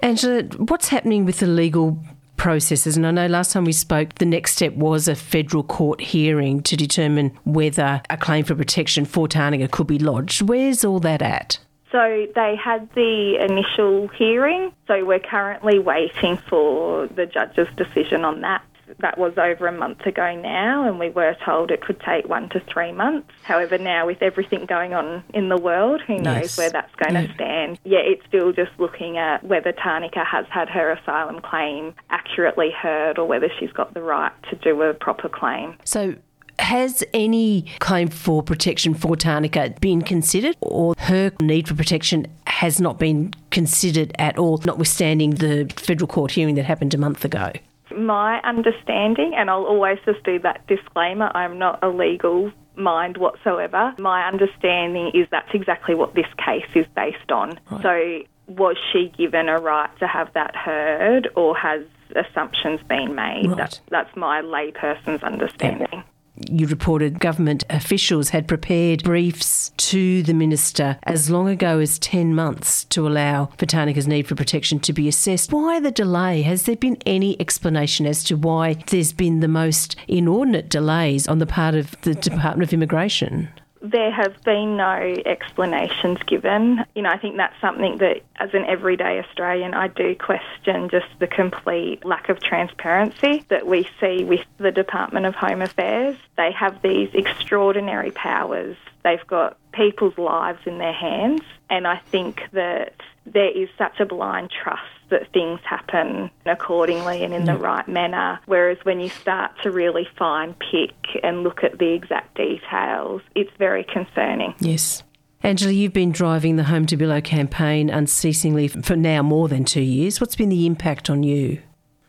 Angela, 0.00 0.42
what's 0.58 0.88
happening 0.88 1.24
with 1.24 1.38
the 1.38 1.46
legal 1.46 1.96
processes. 2.36 2.96
And 2.96 3.06
I 3.06 3.10
know 3.10 3.26
last 3.26 3.52
time 3.52 3.64
we 3.64 3.72
spoke, 3.72 4.16
the 4.16 4.26
next 4.26 4.56
step 4.56 4.74
was 4.74 5.08
a 5.08 5.14
federal 5.14 5.62
court 5.62 6.00
hearing 6.00 6.62
to 6.62 6.76
determine 6.76 7.38
whether 7.44 8.02
a 8.10 8.16
claim 8.16 8.44
for 8.44 8.54
protection 8.54 9.04
for 9.04 9.28
Tanika 9.28 9.70
could 9.70 9.86
be 9.86 9.98
lodged. 9.98 10.42
Where's 10.42 10.84
all 10.84 11.00
that 11.00 11.22
at? 11.22 11.58
So 11.90 12.26
they 12.34 12.56
had 12.56 12.88
the 12.94 13.36
initial 13.38 14.08
hearing, 14.08 14.72
so 14.86 15.04
we're 15.04 15.18
currently 15.18 15.78
waiting 15.78 16.38
for 16.48 17.06
the 17.08 17.26
judge's 17.26 17.68
decision 17.76 18.24
on 18.24 18.40
that. 18.40 18.64
That 19.00 19.18
was 19.18 19.32
over 19.38 19.66
a 19.66 19.72
month 19.72 20.00
ago 20.06 20.34
now, 20.40 20.86
and 20.88 20.98
we 20.98 21.10
were 21.10 21.36
told 21.44 21.70
it 21.70 21.80
could 21.82 22.00
take 22.00 22.28
one 22.28 22.48
to 22.50 22.60
three 22.60 22.92
months. 22.92 23.30
However, 23.42 23.78
now 23.78 24.06
with 24.06 24.22
everything 24.22 24.66
going 24.66 24.94
on 24.94 25.22
in 25.34 25.48
the 25.48 25.56
world, 25.56 26.00
who 26.06 26.18
knows 26.18 26.42
Yes. 26.42 26.58
where 26.58 26.70
that's 26.70 26.94
going 26.96 27.14
Yeah. 27.14 27.26
to 27.26 27.34
stand? 27.34 27.78
Yeah, 27.84 28.00
it's 28.00 28.24
still 28.26 28.52
just 28.52 28.72
looking 28.78 29.16
at 29.18 29.42
whether 29.44 29.72
Tarnika 29.72 30.24
has 30.26 30.46
had 30.50 30.68
her 30.70 30.90
asylum 30.90 31.40
claim 31.40 31.94
accurately 32.10 32.70
heard 32.70 33.18
or 33.18 33.26
whether 33.26 33.48
she's 33.58 33.72
got 33.72 33.94
the 33.94 34.02
right 34.02 34.32
to 34.50 34.56
do 34.56 34.80
a 34.82 34.94
proper 34.94 35.28
claim. 35.28 35.74
So, 35.84 36.14
has 36.58 37.02
any 37.14 37.64
claim 37.80 38.08
for 38.08 38.42
protection 38.42 38.94
for 38.94 39.16
Tarnika 39.16 39.80
been 39.80 40.02
considered, 40.02 40.54
or 40.60 40.94
her 40.98 41.32
need 41.40 41.66
for 41.66 41.74
protection 41.74 42.26
has 42.46 42.80
not 42.80 42.98
been 42.98 43.32
considered 43.50 44.12
at 44.18 44.38
all, 44.38 44.60
notwithstanding 44.64 45.30
the 45.30 45.72
federal 45.76 46.06
court 46.06 46.32
hearing 46.32 46.54
that 46.56 46.64
happened 46.66 46.92
a 46.94 46.98
month 46.98 47.24
ago? 47.24 47.50
My 47.96 48.40
understanding, 48.42 49.34
and 49.36 49.50
I'll 49.50 49.64
always 49.64 49.98
just 50.04 50.22
do 50.24 50.38
that 50.40 50.66
disclaimer, 50.66 51.30
I'm 51.34 51.58
not 51.58 51.78
a 51.82 51.88
legal 51.88 52.52
mind 52.74 53.16
whatsoever. 53.16 53.94
My 53.98 54.26
understanding 54.26 55.10
is 55.14 55.28
that's 55.30 55.52
exactly 55.54 55.94
what 55.94 56.14
this 56.14 56.26
case 56.44 56.68
is 56.74 56.86
based 56.94 57.30
on. 57.30 57.58
So, 57.82 58.22
was 58.46 58.76
she 58.92 59.12
given 59.16 59.48
a 59.48 59.58
right 59.58 59.90
to 59.98 60.06
have 60.06 60.32
that 60.34 60.54
heard, 60.56 61.28
or 61.36 61.56
has 61.56 61.82
assumptions 62.16 62.80
been 62.88 63.14
made? 63.14 63.46
Right. 63.46 63.56
That, 63.56 63.80
that's 63.90 64.16
my 64.16 64.42
layperson's 64.42 65.22
understanding. 65.22 66.04
You 66.36 66.66
reported 66.66 67.20
government 67.20 67.62
officials 67.68 68.30
had 68.30 68.48
prepared 68.48 69.02
briefs 69.02 69.70
to 69.76 70.22
the 70.22 70.32
minister 70.32 70.98
as 71.02 71.28
long 71.28 71.48
ago 71.48 71.78
as 71.78 71.98
10 71.98 72.34
months 72.34 72.84
to 72.86 73.06
allow 73.06 73.46
for 73.58 73.66
need 74.06 74.26
for 74.26 74.34
protection 74.34 74.80
to 74.80 74.92
be 74.92 75.08
assessed. 75.08 75.52
Why 75.52 75.78
the 75.78 75.90
delay? 75.90 76.42
Has 76.42 76.62
there 76.62 76.76
been 76.76 76.96
any 77.04 77.38
explanation 77.40 78.06
as 78.06 78.24
to 78.24 78.36
why 78.36 78.74
there's 78.86 79.12
been 79.12 79.40
the 79.40 79.48
most 79.48 79.94
inordinate 80.08 80.70
delays 80.70 81.28
on 81.28 81.38
the 81.38 81.46
part 81.46 81.74
of 81.74 82.00
the 82.02 82.14
Department 82.14 82.68
of 82.68 82.72
Immigration? 82.72 83.48
There 83.82 84.12
have 84.12 84.40
been 84.44 84.76
no 84.76 85.16
explanations 85.26 86.18
given. 86.28 86.84
You 86.94 87.02
know, 87.02 87.10
I 87.10 87.18
think 87.18 87.36
that's 87.36 87.60
something 87.60 87.98
that, 87.98 88.22
as 88.36 88.50
an 88.54 88.64
everyday 88.64 89.18
Australian, 89.18 89.74
I 89.74 89.88
do 89.88 90.14
question 90.14 90.88
just 90.88 91.06
the 91.18 91.26
complete 91.26 92.04
lack 92.04 92.28
of 92.28 92.40
transparency 92.40 93.44
that 93.48 93.66
we 93.66 93.88
see 94.00 94.22
with 94.22 94.46
the 94.58 94.70
Department 94.70 95.26
of 95.26 95.34
Home 95.34 95.62
Affairs. 95.62 96.16
They 96.36 96.52
have 96.52 96.80
these 96.82 97.10
extraordinary 97.12 98.12
powers. 98.12 98.76
They've 99.02 99.26
got 99.26 99.58
people's 99.72 100.16
lives 100.16 100.60
in 100.64 100.78
their 100.78 100.92
hands, 100.92 101.42
and 101.68 101.86
I 101.88 101.96
think 101.96 102.40
that 102.52 102.94
there 103.26 103.50
is 103.50 103.68
such 103.76 103.98
a 103.98 104.06
blind 104.06 104.50
trust 104.50 105.01
that 105.12 105.32
things 105.32 105.60
happen 105.64 106.30
accordingly 106.44 107.22
and 107.22 107.32
in 107.32 107.44
the 107.44 107.52
mm. 107.52 107.62
right 107.62 107.86
manner. 107.86 108.40
Whereas 108.46 108.78
when 108.82 108.98
you 109.00 109.08
start 109.08 109.52
to 109.62 109.70
really 109.70 110.08
fine 110.18 110.54
pick 110.54 111.22
and 111.22 111.44
look 111.44 111.62
at 111.62 111.78
the 111.78 111.92
exact 111.92 112.36
details, 112.36 113.22
it's 113.36 113.50
very 113.58 113.84
concerning. 113.84 114.54
Yes. 114.58 115.04
Angela, 115.44 115.72
you've 115.72 115.92
been 115.92 116.12
driving 116.12 116.56
the 116.56 116.64
Home 116.64 116.86
to 116.86 116.96
Bilo 116.96 117.22
campaign 117.22 117.90
unceasingly 117.90 118.68
for 118.68 118.96
now 118.96 119.22
more 119.22 119.48
than 119.48 119.64
two 119.64 119.80
years. 119.80 120.20
What's 120.20 120.36
been 120.36 120.48
the 120.48 120.66
impact 120.66 121.10
on 121.10 121.22
you? 121.22 121.62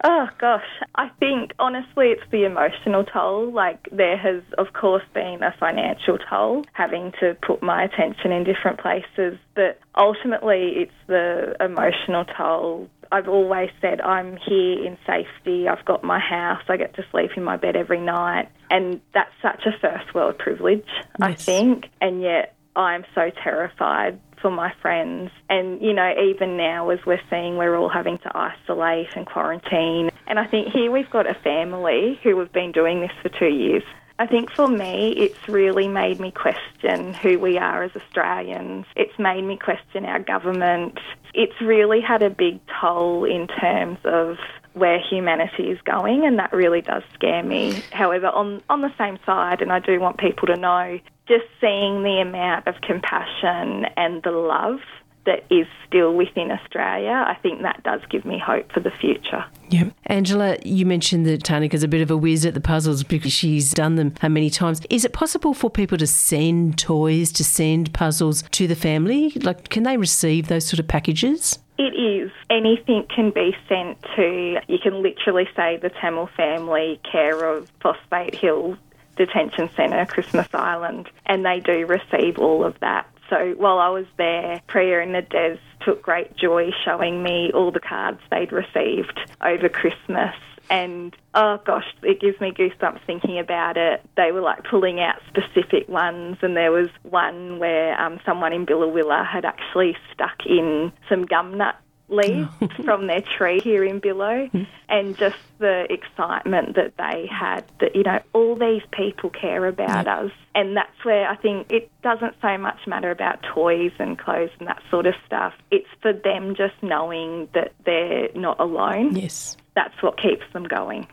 Oh 0.06 0.28
gosh, 0.38 0.66
I 0.96 1.10
think 1.20 1.54
honestly 1.60 2.08
it's 2.08 2.30
the 2.30 2.44
emotional 2.44 3.06
toll. 3.06 3.50
Like 3.54 3.88
there 3.90 4.18
has 4.18 4.44
of 4.58 4.74
course 4.74 5.04
been 5.14 5.42
a 5.42 5.56
financial 5.58 6.18
toll 6.30 6.66
having 6.74 7.14
to 7.22 7.38
put 7.42 7.64
my 7.64 7.86
attention 7.86 8.34
in 8.34 8.44
different 8.44 8.82
places, 8.82 9.40
but 9.56 9.80
ultimately 9.98 10.74
it's 10.76 10.92
the 11.08 11.56
emotional 11.62 12.26
toll. 12.26 12.90
I've 13.14 13.28
always 13.28 13.70
said 13.80 14.02
I'm 14.02 14.38
here 14.38 14.84
in 14.84 14.98
safety. 15.06 15.68
I've 15.68 15.86
got 15.86 16.04
my 16.04 16.20
house. 16.20 16.64
I 16.68 16.78
get 16.78 16.96
to 16.96 17.06
sleep 17.12 17.30
in 17.38 17.44
my 17.44 17.58
bed 17.58 17.76
every 17.76 18.02
night, 18.02 18.50
and 18.72 19.02
that's 19.14 19.32
such 19.40 19.68
a 19.68 19.72
first 19.80 20.16
world 20.16 20.40
privilege, 20.40 20.88
I 21.22 21.36
think. 21.36 21.86
And 22.02 22.24
yet 22.24 22.56
I'm 22.76 23.06
so 23.14 23.30
terrified 23.44 24.20
for 24.42 24.50
my 24.50 24.74
friends. 24.82 25.30
And, 25.48 25.80
you 25.80 25.94
know, 25.94 26.12
even 26.28 26.58
now, 26.58 26.90
as 26.90 27.00
we're 27.06 27.22
seeing, 27.30 27.58
we're 27.58 27.76
all 27.78 27.88
having 27.88 28.18
to 28.18 28.32
isolate 28.36 29.16
and 29.16 29.28
quarantine. 29.28 30.10
And 30.26 30.40
I 30.40 30.48
think 30.48 30.70
here 30.74 30.92
we've 30.92 31.10
got 31.12 31.30
a 31.30 31.36
family 31.36 32.20
who 32.24 32.40
have 32.40 32.52
been 32.52 32.72
doing 32.72 33.02
this 33.02 33.12
for 33.22 33.30
two 33.30 33.54
years. 33.54 33.84
I 34.20 34.28
think 34.28 34.52
for 34.52 34.68
me, 34.68 35.14
it's 35.18 35.48
really 35.50 35.88
made 35.88 36.20
me 36.20 36.32
question 36.32 37.14
who 37.14 37.40
we 37.40 37.58
are 37.58 37.84
as 37.84 37.92
Australians. 37.96 38.86
It's 38.96 39.18
made 39.18 39.44
me 39.44 39.58
question 39.58 40.06
our 40.06 40.20
government. 40.20 41.00
It's 41.34 41.60
really 41.62 42.00
had 42.00 42.22
a 42.22 42.30
big 42.30 42.60
toll 42.80 43.26
in 43.26 43.48
terms 43.48 43.98
of 44.04 44.38
where 44.74 45.00
humanity 45.00 45.70
is 45.70 45.80
going, 45.82 46.26
and 46.26 46.40
that 46.40 46.54
really 46.54 46.82
does 46.82 47.04
scare 47.14 47.44
me. 47.44 47.82
However, 47.92 48.28
on, 48.28 48.62
on 48.70 48.82
the 48.82 48.94
same 48.98 49.20
side, 49.26 49.62
and 49.62 49.72
I 49.72 49.80
do 49.80 50.00
want 50.00 50.18
people 50.18 50.48
to 50.48 50.58
know, 50.58 51.00
just 51.28 51.46
seeing 51.62 52.04
the 52.04 52.20
amount 52.22 52.68
of 52.68 52.76
compassion 52.82 53.86
and 53.98 54.22
the 54.24 54.32
love 54.32 54.80
that 55.26 55.46
is 55.50 55.66
still 55.88 56.14
within 56.14 56.52
Australia, 56.52 57.24
I 57.28 57.36
think 57.36 57.62
that 57.62 57.82
does 57.84 58.02
give 58.10 58.26
me 58.26 58.38
hope 58.38 58.72
for 58.72 58.80
the 58.80 58.92
future. 58.92 59.46
Yeah. 59.70 59.90
Angela, 60.08 60.58
you 60.64 60.86
mentioned 60.86 61.26
that 61.26 61.44
Tarnika's 61.44 61.84
a 61.84 61.88
bit 61.88 62.02
of 62.02 62.12
a 62.12 62.18
whiz 62.18 62.46
at 62.46 62.54
the 62.54 62.62
puzzles 62.62 63.04
because 63.04 63.32
she's 63.32 63.72
done 63.72 63.96
them 63.96 64.14
many 64.22 64.50
times. 64.50 64.82
Is 64.90 65.06
it 65.06 65.14
possible 65.14 65.54
for 65.54 65.70
people 65.70 65.98
to 65.98 66.08
send 66.08 66.78
toys, 66.78 67.32
to 67.34 67.44
send 67.44 67.94
puzzles 67.94 68.44
to 68.52 68.68
the 68.68 68.76
family? 68.76 69.32
Like, 69.42 69.70
can 69.70 69.84
they 69.84 69.98
receive 69.98 70.48
those 70.48 70.66
sort 70.66 70.80
of 70.80 70.88
packages? 70.88 71.60
It 71.78 71.96
is. 71.96 72.32
Anything 72.50 73.06
can 73.14 73.32
be 73.32 73.56
sent 73.68 73.98
to, 74.16 74.60
you 74.68 74.78
can 74.78 75.02
literally 75.02 75.48
say 75.56 75.78
the 75.78 75.90
Tamil 75.90 76.30
family 76.38 77.00
care 77.10 77.46
of 77.46 77.72
Phosphate 77.82 78.36
Hill 78.36 78.78
Detention 79.16 79.70
Centre, 79.76 80.06
Christmas 80.06 80.48
Island, 80.54 81.10
and 81.26 81.46
they 81.46 81.60
do 81.60 81.86
receive 81.86 82.38
all 82.38 82.64
of 82.64 82.80
that. 82.82 83.08
So 83.34 83.56
while 83.58 83.80
I 83.80 83.90
was 83.90 84.06
there, 84.18 84.62
Priya 84.68 85.02
and 85.02 85.14
Nades 85.14 85.60
took 85.84 86.04
great 86.04 86.38
joy 86.38 86.70
showing 86.86 87.24
me 87.24 87.52
all 87.52 87.72
the 87.72 87.80
cards 87.80 88.20
they'd 88.30 88.52
received 88.52 89.20
over 89.42 89.70
Christmas. 89.70 90.36
And 90.70 91.16
oh 91.34 91.60
gosh, 91.66 91.86
it 92.04 92.22
gives 92.22 92.40
me 92.40 92.52
goosebumps 92.52 93.02
thinking 93.08 93.40
about 93.40 93.76
it. 93.76 94.08
They 94.16 94.32
were 94.32 94.42
like 94.42 94.64
pulling 94.64 95.00
out 95.00 95.16
specific 95.28 95.90
ones, 95.90 96.38
and 96.44 96.56
there 96.56 96.72
was 96.72 96.90
one 97.02 97.58
where 97.58 98.00
um, 98.00 98.20
someone 98.24 98.54
in 98.54 98.68
Biloela 98.68 99.28
had 99.28 99.46
actually 99.46 99.98
stuck 100.14 100.46
in 100.46 100.92
some 101.10 101.26
gum 101.26 101.58
nut 101.58 101.76
leaves 102.10 102.50
oh. 102.62 102.68
from 102.84 103.08
their 103.08 103.22
tree 103.22 103.60
here 103.60 103.84
in 103.84 104.00
Bilo, 104.02 104.68
and 104.90 105.18
just 105.18 105.38
the 105.60 105.86
excitement 105.92 106.76
that 106.76 106.94
they 106.98 107.28
had 107.28 107.66
that, 107.80 107.96
you 107.96 108.04
know, 108.04 108.20
all 108.34 108.56
these 108.56 108.84
people 108.92 109.30
care 109.30 109.66
about 109.66 110.08
us. 110.08 110.32
And 110.56 110.78
that's 110.78 111.04
where 111.04 111.28
I 111.28 111.36
think 111.36 111.72
it 111.72 111.90
doesn't 112.02 112.36
so 112.42 112.58
much 112.58 112.86
matter 112.86 113.12
about 113.12 113.42
toys 113.44 113.92
and 114.00 114.18
clothes 114.18 114.52
and 114.60 114.68
that 114.68 114.82
sort 114.92 115.06
of 115.06 115.16
stuff. 115.26 115.54
It's 115.72 115.88
for 116.02 116.14
them 116.14 116.56
just 116.56 116.76
knowing 116.82 117.50
that 117.54 117.74
they're 117.86 118.30
not 118.36 118.60
alone. 118.60 119.16
Yes. 119.16 119.58
That's 119.76 120.02
what 120.04 120.22
keeps 120.22 120.44
them 120.54 120.66
going. 120.66 121.08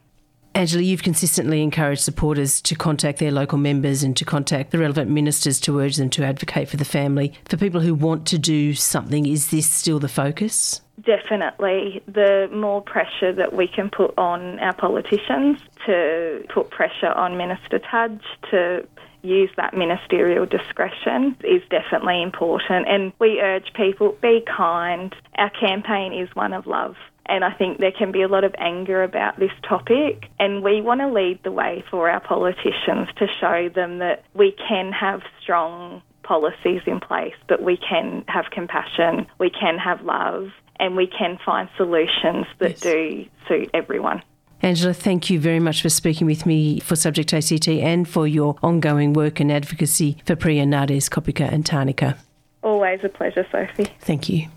Angela, 0.61 0.83
you've 0.83 1.02
consistently 1.02 1.62
encouraged 1.62 2.02
supporters 2.02 2.61
to 2.61 2.75
contact 2.75 3.19
their 3.19 3.33
local 3.33 3.57
members 3.57 4.02
and 4.02 4.14
to 4.19 4.26
contact 4.26 4.73
the 4.73 4.79
relevant 4.79 5.11
ministers 5.11 5.59
to 5.61 5.81
urge 5.81 5.97
them 5.97 6.11
to 6.11 6.23
advocate 6.23 6.69
for 6.69 6.76
the 6.76 6.85
family. 6.85 7.33
For 7.49 7.57
people 7.57 7.81
who 7.81 7.95
want 7.95 8.26
to 8.26 8.37
do 8.37 8.75
something, 8.75 9.25
is 9.25 9.49
this 9.49 9.71
still 9.71 9.99
the 9.99 10.07
focus? 10.07 10.83
Definitely. 11.02 12.02
The 12.07 12.50
more 12.52 12.83
pressure 12.83 13.33
that 13.33 13.55
we 13.55 13.69
can 13.69 13.88
put 13.88 14.12
on 14.19 14.59
our 14.59 14.75
politicians 14.75 15.61
to 15.87 16.45
put 16.52 16.69
pressure 16.69 17.14
on 17.17 17.38
Minister 17.38 17.79
Tudge 17.79 18.21
to 18.50 18.87
use 19.23 19.49
that 19.57 19.73
ministerial 19.73 20.45
discretion 20.45 21.37
is 21.43 21.62
definitely 21.71 22.23
important. 22.23 22.87
And 22.87 23.14
we 23.19 23.40
urge 23.40 23.73
people 23.75 24.14
be 24.21 24.45
kind. 24.47 25.14
Our 25.38 25.50
campaign 25.50 26.12
is 26.12 26.29
one 26.35 26.52
of 26.52 26.67
love. 26.67 26.97
And 27.26 27.44
I 27.44 27.52
think 27.52 27.78
there 27.78 27.92
can 27.92 28.10
be 28.12 28.22
a 28.22 28.28
lot 28.28 28.44
of 28.44 28.54
anger 28.58 29.02
about 29.02 29.38
this 29.38 29.52
topic. 29.68 30.24
And 30.38 30.62
we 30.64 30.80
want 30.80 31.00
to 31.00 31.08
lead 31.08 31.40
the 31.44 31.52
way 31.52 31.84
for 31.90 32.10
our 32.10 32.20
politicians 32.20 33.08
to 33.18 33.26
show 33.40 33.68
them 33.72 33.98
that 33.98 34.24
we 34.34 34.52
can 34.68 34.92
have 34.92 35.20
strong 35.40 36.02
policies 36.22 36.82
in 36.86 37.00
place, 37.00 37.34
but 37.48 37.62
we 37.62 37.76
can 37.76 38.24
have 38.28 38.46
compassion, 38.52 39.26
we 39.38 39.50
can 39.50 39.78
have 39.78 40.02
love, 40.02 40.48
and 40.78 40.96
we 40.96 41.06
can 41.06 41.38
find 41.44 41.68
solutions 41.76 42.46
that 42.58 42.70
Yes. 42.70 42.80
do 42.80 43.24
suit 43.48 43.70
everyone. 43.74 44.22
Angela, 44.62 44.92
thank 44.92 45.30
you 45.30 45.40
very 45.40 45.58
much 45.58 45.80
for 45.82 45.88
speaking 45.88 46.26
with 46.26 46.44
me 46.44 46.80
for 46.80 46.94
Subject 46.94 47.32
ACT 47.32 47.66
and 47.68 48.06
for 48.06 48.26
your 48.28 48.56
ongoing 48.62 49.12
work 49.14 49.40
and 49.40 49.50
advocacy 49.50 50.18
for 50.26 50.36
Priya 50.36 50.66
Nades, 50.66 51.08
Kopika 51.08 51.50
and 51.50 51.64
Tarnika. 51.64 52.16
Always 52.62 53.00
a 53.02 53.08
pleasure, 53.08 53.46
Sophie. 53.50 53.90
Thank 54.00 54.28
you. 54.28 54.48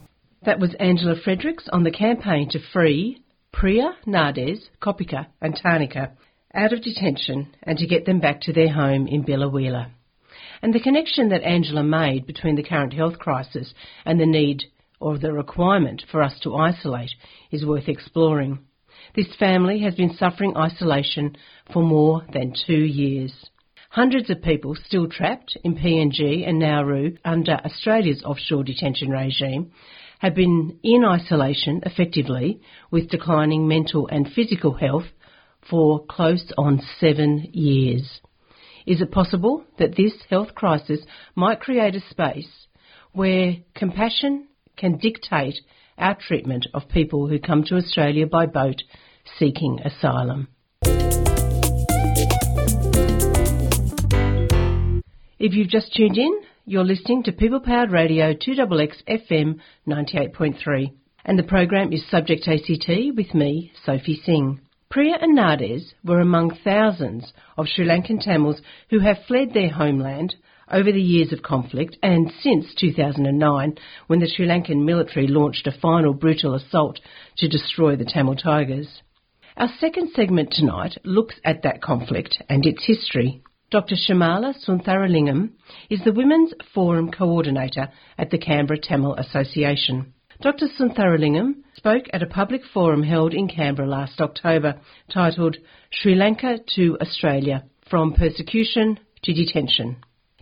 That 0.45 0.59
was 0.59 0.73
Angela 0.77 1.15
Fredericks 1.15 1.69
on 1.71 1.83
the 1.83 1.91
campaign 1.91 2.49
to 2.49 2.59
free 2.73 3.23
Priya 3.53 3.95
Nades, 4.05 4.69
Kopika 4.81 5.27
and 5.41 5.55
Tarnika 5.55 6.11
out 6.53 6.73
of 6.73 6.81
detention 6.83 7.55
and 7.63 7.77
to 7.77 7.87
get 7.87 8.05
them 8.05 8.19
back 8.19 8.41
to 8.41 8.53
their 8.53 8.73
home 8.73 9.07
in 9.07 9.23
Biloela. 9.23 9.91
And 10.61 10.73
the 10.73 10.81
connection 10.81 11.29
that 11.29 11.43
Angela 11.43 11.83
made 11.83 12.25
between 12.25 12.55
the 12.55 12.63
current 12.63 12.93
health 12.93 13.19
crisis 13.19 13.73
and 14.05 14.19
the 14.19 14.25
need 14.25 14.63
or 14.99 15.17
the 15.17 15.31
requirement 15.31 16.03
for 16.11 16.21
us 16.21 16.37
to 16.41 16.55
isolate 16.55 17.11
is 17.49 17.65
worth 17.65 17.87
exploring. 17.87 18.59
This 19.15 19.33
family 19.39 19.79
has 19.79 19.95
been 19.95 20.13
suffering 20.15 20.57
isolation 20.57 21.37
for 21.71 21.83
more 21.83 22.25
than 22.33 22.53
two 22.65 22.83
years. 22.83 23.33
Hundreds 23.89 24.29
of 24.29 24.41
people 24.41 24.75
still 24.75 25.07
trapped 25.07 25.57
in 25.63 25.75
PNG 25.75 26.45
and 26.47 26.59
Nauru 26.59 27.15
under 27.23 27.53
Australia's 27.63 28.23
offshore 28.23 28.63
detention 28.63 29.09
regime 29.09 29.71
have 30.23 30.33
been 30.33 30.79
in 30.83 31.03
isolation 31.03 31.81
effectively 31.85 32.61
with 32.89 33.09
declining 33.09 33.67
mental 33.67 34.07
and 34.07 34.25
physical 34.33 34.73
health 34.73 35.03
for 35.69 36.05
close 36.05 36.49
on 36.57 36.81
seven 36.97 37.49
years. 37.51 38.21
Is 38.87 39.01
it 39.01 39.11
possible 39.11 39.65
that 39.79 39.97
this 39.97 40.13
health 40.29 40.55
crisis 40.55 41.01
might 41.35 41.59
create 41.59 41.95
a 41.95 42.09
space 42.09 42.67
where 43.11 43.57
compassion 43.75 44.47
can 44.77 44.97
dictate 44.97 45.55
our 45.97 46.15
treatment 46.15 46.67
of 46.73 46.87
people 46.87 47.27
who 47.27 47.37
come 47.37 47.65
to 47.65 47.75
Australia 47.75 48.25
by 48.25 48.45
boat 48.45 48.81
seeking 49.37 49.81
asylum? 49.83 50.47
If 55.37 55.53
you've 55.53 55.67
just 55.67 55.93
tuned 55.93 56.17
in, 56.17 56.33
you're 56.65 56.85
listening 56.85 57.23
to 57.23 57.33
People 57.33 57.59
Powered 57.59 57.91
Radio 57.91 58.33
2XX 58.33 59.03
FM 59.05 59.59
98.3 59.85 60.93
and 61.25 61.37
the 61.37 61.43
program 61.43 61.91
is 61.91 62.09
Subject 62.09 62.47
ACT 62.47 62.87
with 63.17 63.33
me, 63.33 63.73
Sophie 63.85 64.21
Singh. 64.23 64.61
Priya 64.89 65.17
and 65.19 65.35
Nades 65.35 65.93
were 66.05 66.21
among 66.21 66.57
thousands 66.63 67.33
of 67.57 67.67
Sri 67.67 67.85
Lankan 67.85 68.23
Tamils 68.23 68.61
who 68.89 68.99
have 68.99 69.17
fled 69.27 69.53
their 69.53 69.71
homeland 69.71 70.35
over 70.71 70.89
the 70.89 71.01
years 71.01 71.33
of 71.33 71.43
conflict 71.43 71.97
and 72.01 72.31
since 72.41 72.73
2009 72.79 73.77
when 74.07 74.19
the 74.19 74.27
Sri 74.27 74.47
Lankan 74.47 74.85
military 74.85 75.27
launched 75.27 75.67
a 75.67 75.77
final 75.81 76.13
brutal 76.13 76.55
assault 76.55 76.97
to 77.39 77.49
destroy 77.49 77.97
the 77.97 78.05
Tamil 78.05 78.37
Tigers. 78.37 79.01
Our 79.57 79.69
second 79.81 80.11
segment 80.15 80.53
tonight 80.53 80.97
looks 81.03 81.35
at 81.43 81.63
that 81.63 81.81
conflict 81.81 82.41
and 82.47 82.65
its 82.65 82.85
history. 82.85 83.43
Dr. 83.73 83.95
Shamala 83.95 84.53
Suntharalingam 84.63 85.49
is 85.89 85.99
the 86.03 86.13
Women's 86.13 86.53
Forum 86.75 87.09
Coordinator 87.09 87.89
at 88.19 88.29
the 88.29 88.37
Canberra 88.37 88.77
Tamil 88.79 89.15
Association. 89.15 90.13
Dr. 90.41 90.67
Suntharalingam 90.79 91.63
spoke 91.75 92.05
at 92.13 92.21
a 92.21 92.27
public 92.27 92.61
forum 92.71 93.01
held 93.01 93.33
in 93.33 93.47
Canberra 93.47 93.87
last 93.89 94.21
October 94.21 94.79
titled 95.11 95.57
Sri 95.91 96.13
Lanka 96.13 96.59
to 96.75 96.99
Australia 97.01 97.63
From 97.89 98.13
Persecution 98.13 98.99
to 99.23 99.33
Detention. 99.33 99.95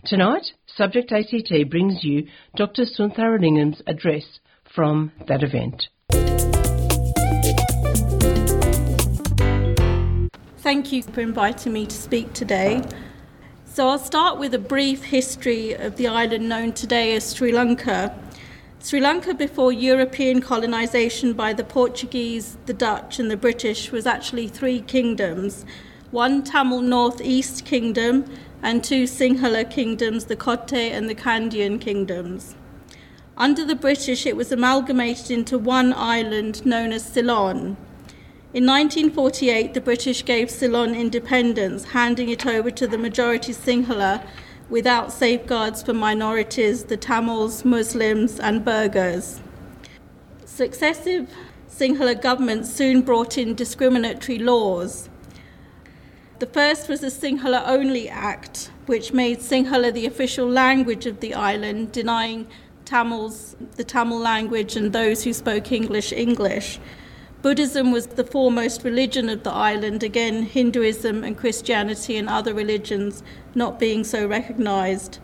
Tonight, 0.04 0.52
Subject 0.66 1.10
ACT 1.10 1.70
brings 1.70 2.04
you 2.04 2.26
Dr. 2.54 2.82
Suntharalingam's 2.84 3.80
address 3.86 4.40
from 4.76 5.10
that 5.26 5.42
event. 5.42 5.88
Thank 10.58 10.92
you 10.92 11.02
for 11.02 11.22
inviting 11.22 11.72
me 11.72 11.86
to 11.86 11.94
speak 11.94 12.34
today. 12.34 12.82
So, 13.74 13.88
I'll 13.88 13.98
start 13.98 14.38
with 14.38 14.52
a 14.52 14.58
brief 14.58 15.02
history 15.02 15.72
of 15.72 15.96
the 15.96 16.06
island 16.06 16.46
known 16.46 16.74
today 16.74 17.16
as 17.16 17.34
Sri 17.34 17.52
Lanka 17.52 18.14
Sri 18.80 19.00
Lanka, 19.00 19.32
before 19.32 19.72
European 19.72 20.42
colonisation 20.42 21.32
by 21.32 21.54
the 21.54 21.64
Portuguese, 21.64 22.58
the 22.66 22.74
Dutch, 22.74 23.18
and 23.18 23.30
the 23.30 23.36
British, 23.38 23.90
was 23.90 24.06
actually 24.06 24.46
three 24.46 24.82
kingdoms 24.82 25.64
one 26.10 26.42
Tamil 26.42 26.82
North 26.82 27.22
East 27.22 27.64
Kingdom 27.64 28.26
and 28.62 28.84
two 28.84 29.04
Sinhala 29.04 29.64
kingdoms, 29.70 30.26
the 30.26 30.36
Kotte 30.36 30.92
and 30.92 31.08
the 31.08 31.14
Kandyan 31.14 31.80
kingdoms. 31.80 32.54
Under 33.38 33.64
the 33.64 33.74
British, 33.74 34.26
it 34.26 34.36
was 34.36 34.52
amalgamated 34.52 35.30
into 35.30 35.56
one 35.56 35.94
island 35.94 36.66
known 36.66 36.92
as 36.92 37.06
Ceylon. 37.06 37.78
In 38.54 38.66
1948, 38.66 39.72
the 39.72 39.80
British 39.80 40.26
gave 40.26 40.50
Ceylon 40.50 40.94
independence, 40.94 41.84
handing 41.84 42.28
it 42.28 42.44
over 42.44 42.70
to 42.70 42.86
the 42.86 42.98
majority 42.98 43.54
Sinhala 43.54 44.22
without 44.68 45.10
safeguards 45.10 45.82
for 45.82 45.94
minorities, 45.94 46.84
the 46.84 46.98
Tamils, 46.98 47.64
Muslims, 47.64 48.38
and 48.38 48.62
Burghers. 48.62 49.40
Successive 50.44 51.30
Sinhala 51.66 52.20
governments 52.20 52.70
soon 52.70 53.00
brought 53.00 53.38
in 53.38 53.54
discriminatory 53.54 54.38
laws. 54.38 55.08
The 56.38 56.46
first 56.46 56.90
was 56.90 57.00
the 57.00 57.06
Sinhala 57.06 57.62
Only 57.66 58.06
Act, 58.06 58.70
which 58.84 59.14
made 59.14 59.38
Sinhala 59.38 59.94
the 59.94 60.04
official 60.04 60.46
language 60.46 61.06
of 61.06 61.20
the 61.20 61.32
island, 61.32 61.92
denying 61.92 62.46
Tamils 62.84 63.56
the 63.76 63.84
Tamil 63.84 64.18
language 64.18 64.76
and 64.76 64.92
those 64.92 65.24
who 65.24 65.32
spoke 65.32 65.72
English 65.72 66.12
English. 66.12 66.78
Buddhism 67.42 67.90
was 67.90 68.06
the 68.06 68.22
foremost 68.22 68.84
religion 68.84 69.28
of 69.28 69.42
the 69.42 69.50
island, 69.50 70.04
again, 70.04 70.44
Hinduism 70.44 71.24
and 71.24 71.36
Christianity 71.36 72.16
and 72.16 72.28
other 72.28 72.54
religions 72.54 73.24
not 73.56 73.80
being 73.80 74.04
so 74.04 74.24
recognized. 74.28 75.18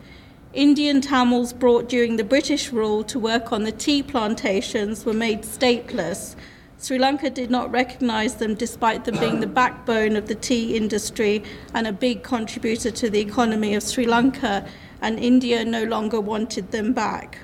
Indian 0.51 0.99
Tamils 0.99 1.53
brought 1.53 1.87
during 1.87 2.17
the 2.17 2.25
British 2.25 2.73
rule 2.73 3.05
to 3.05 3.17
work 3.17 3.53
on 3.53 3.63
the 3.63 3.71
tea 3.71 4.03
plantations 4.03 5.05
were 5.05 5.13
made 5.13 5.43
stateless. 5.43 6.35
Sri 6.77 6.99
Lanka 6.99 7.29
did 7.29 7.49
not 7.49 7.71
recognize 7.71 8.35
them 8.35 8.53
despite 8.53 9.05
them 9.05 9.17
being 9.17 9.39
the 9.39 9.47
backbone 9.47 10.17
of 10.17 10.27
the 10.27 10.35
tea 10.35 10.75
industry 10.75 11.41
and 11.73 11.87
a 11.87 11.93
big 11.93 12.21
contributor 12.21 12.91
to 12.91 13.09
the 13.09 13.21
economy 13.21 13.75
of 13.75 13.83
Sri 13.83 14.05
Lanka, 14.05 14.67
and 15.01 15.19
India 15.19 15.63
no 15.63 15.85
longer 15.85 16.19
wanted 16.19 16.71
them 16.71 16.91
back. 16.91 17.37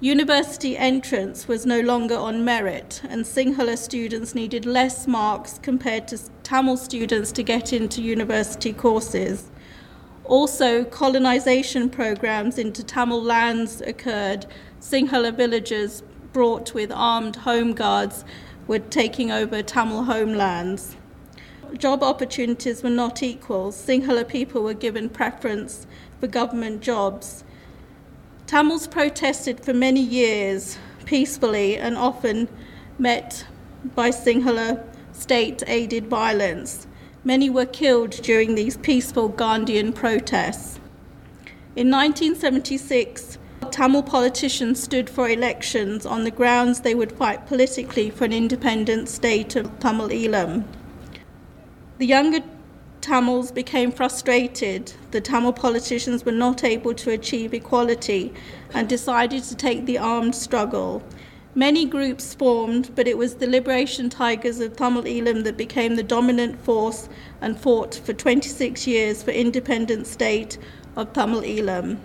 University 0.00 0.76
entrance 0.76 1.46
was 1.46 1.64
no 1.64 1.80
longer 1.80 2.16
on 2.16 2.44
merit, 2.44 3.00
and 3.08 3.24
Sinhala 3.24 3.78
students 3.78 4.34
needed 4.34 4.66
less 4.66 5.06
marks 5.06 5.60
compared 5.62 6.08
to 6.08 6.18
Tamil 6.42 6.76
students 6.76 7.30
to 7.30 7.44
get 7.44 7.72
into 7.72 8.02
university 8.02 8.72
courses. 8.72 9.50
Also, 10.24 10.84
colonization 10.84 11.88
programs 11.88 12.58
into 12.58 12.82
Tamil 12.82 13.22
lands 13.22 13.80
occurred. 13.82 14.46
Sinhala 14.80 15.32
villagers 15.34 16.02
brought 16.32 16.74
with 16.74 16.90
armed 16.92 17.36
home 17.36 17.72
guards 17.72 18.24
were 18.66 18.80
taking 18.80 19.30
over 19.30 19.62
Tamil 19.62 20.04
homelands. 20.04 20.96
Job 21.78 22.02
opportunities 22.02 22.82
were 22.82 22.90
not 22.90 23.22
equal. 23.22 23.70
Sinhala 23.70 24.26
people 24.26 24.62
were 24.62 24.74
given 24.74 25.08
preference 25.08 25.86
for 26.18 26.26
government 26.26 26.82
jobs. 26.82 27.43
Tamils 28.46 28.86
protested 28.86 29.64
for 29.64 29.72
many 29.72 30.02
years 30.02 30.78
peacefully 31.06 31.78
and 31.78 31.96
often 31.96 32.46
met 32.98 33.46
by 33.94 34.10
Sinhala 34.10 34.84
state 35.12 35.62
aided 35.66 36.08
violence. 36.08 36.86
Many 37.24 37.48
were 37.48 37.64
killed 37.64 38.10
during 38.10 38.54
these 38.54 38.76
peaceful 38.76 39.30
Gandhian 39.30 39.94
protests. 39.94 40.78
In 41.74 41.90
1976, 41.90 43.38
Tamil 43.70 44.02
politicians 44.02 44.82
stood 44.82 45.08
for 45.08 45.28
elections 45.28 46.04
on 46.04 46.24
the 46.24 46.30
grounds 46.30 46.80
they 46.80 46.94
would 46.94 47.12
fight 47.12 47.46
politically 47.46 48.10
for 48.10 48.26
an 48.26 48.32
independent 48.32 49.08
state 49.08 49.56
of 49.56 49.78
Tamil 49.80 50.10
Eelam. 50.10 50.64
The 51.96 52.06
younger 52.06 52.40
Tamils 53.04 53.52
became 53.52 53.92
frustrated. 53.92 54.94
The 55.10 55.20
Tamil 55.20 55.52
politicians 55.52 56.24
were 56.24 56.32
not 56.32 56.64
able 56.64 56.94
to 56.94 57.10
achieve 57.10 57.52
equality 57.52 58.32
and 58.72 58.88
decided 58.88 59.42
to 59.44 59.54
take 59.54 59.84
the 59.84 59.98
armed 59.98 60.34
struggle. 60.34 61.02
Many 61.54 61.84
groups 61.84 62.32
formed, 62.32 62.92
but 62.94 63.06
it 63.06 63.18
was 63.18 63.34
the 63.34 63.46
Liberation 63.46 64.08
Tigers 64.08 64.58
of 64.58 64.74
Tamil 64.74 65.02
Eelam 65.02 65.44
that 65.44 65.58
became 65.58 65.96
the 65.96 66.02
dominant 66.02 66.58
force 66.64 67.10
and 67.42 67.58
fought 67.58 67.94
for 67.94 68.14
26 68.14 68.86
years 68.86 69.22
for 69.22 69.32
independent 69.32 70.06
state 70.06 70.56
of 70.96 71.12
Tamil 71.12 71.42
Eelam. 71.42 71.98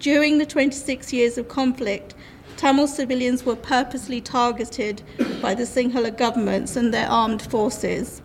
During 0.00 0.38
the 0.38 0.46
26 0.46 1.12
years 1.12 1.38
of 1.38 1.46
conflict, 1.46 2.16
Tamil 2.56 2.88
civilians 2.88 3.46
were 3.46 3.54
purposely 3.54 4.20
targeted 4.20 5.00
by 5.40 5.54
the 5.54 5.62
Sinhala 5.62 6.10
governments 6.16 6.74
and 6.74 6.92
their 6.92 7.08
armed 7.08 7.42
forces. 7.42 8.20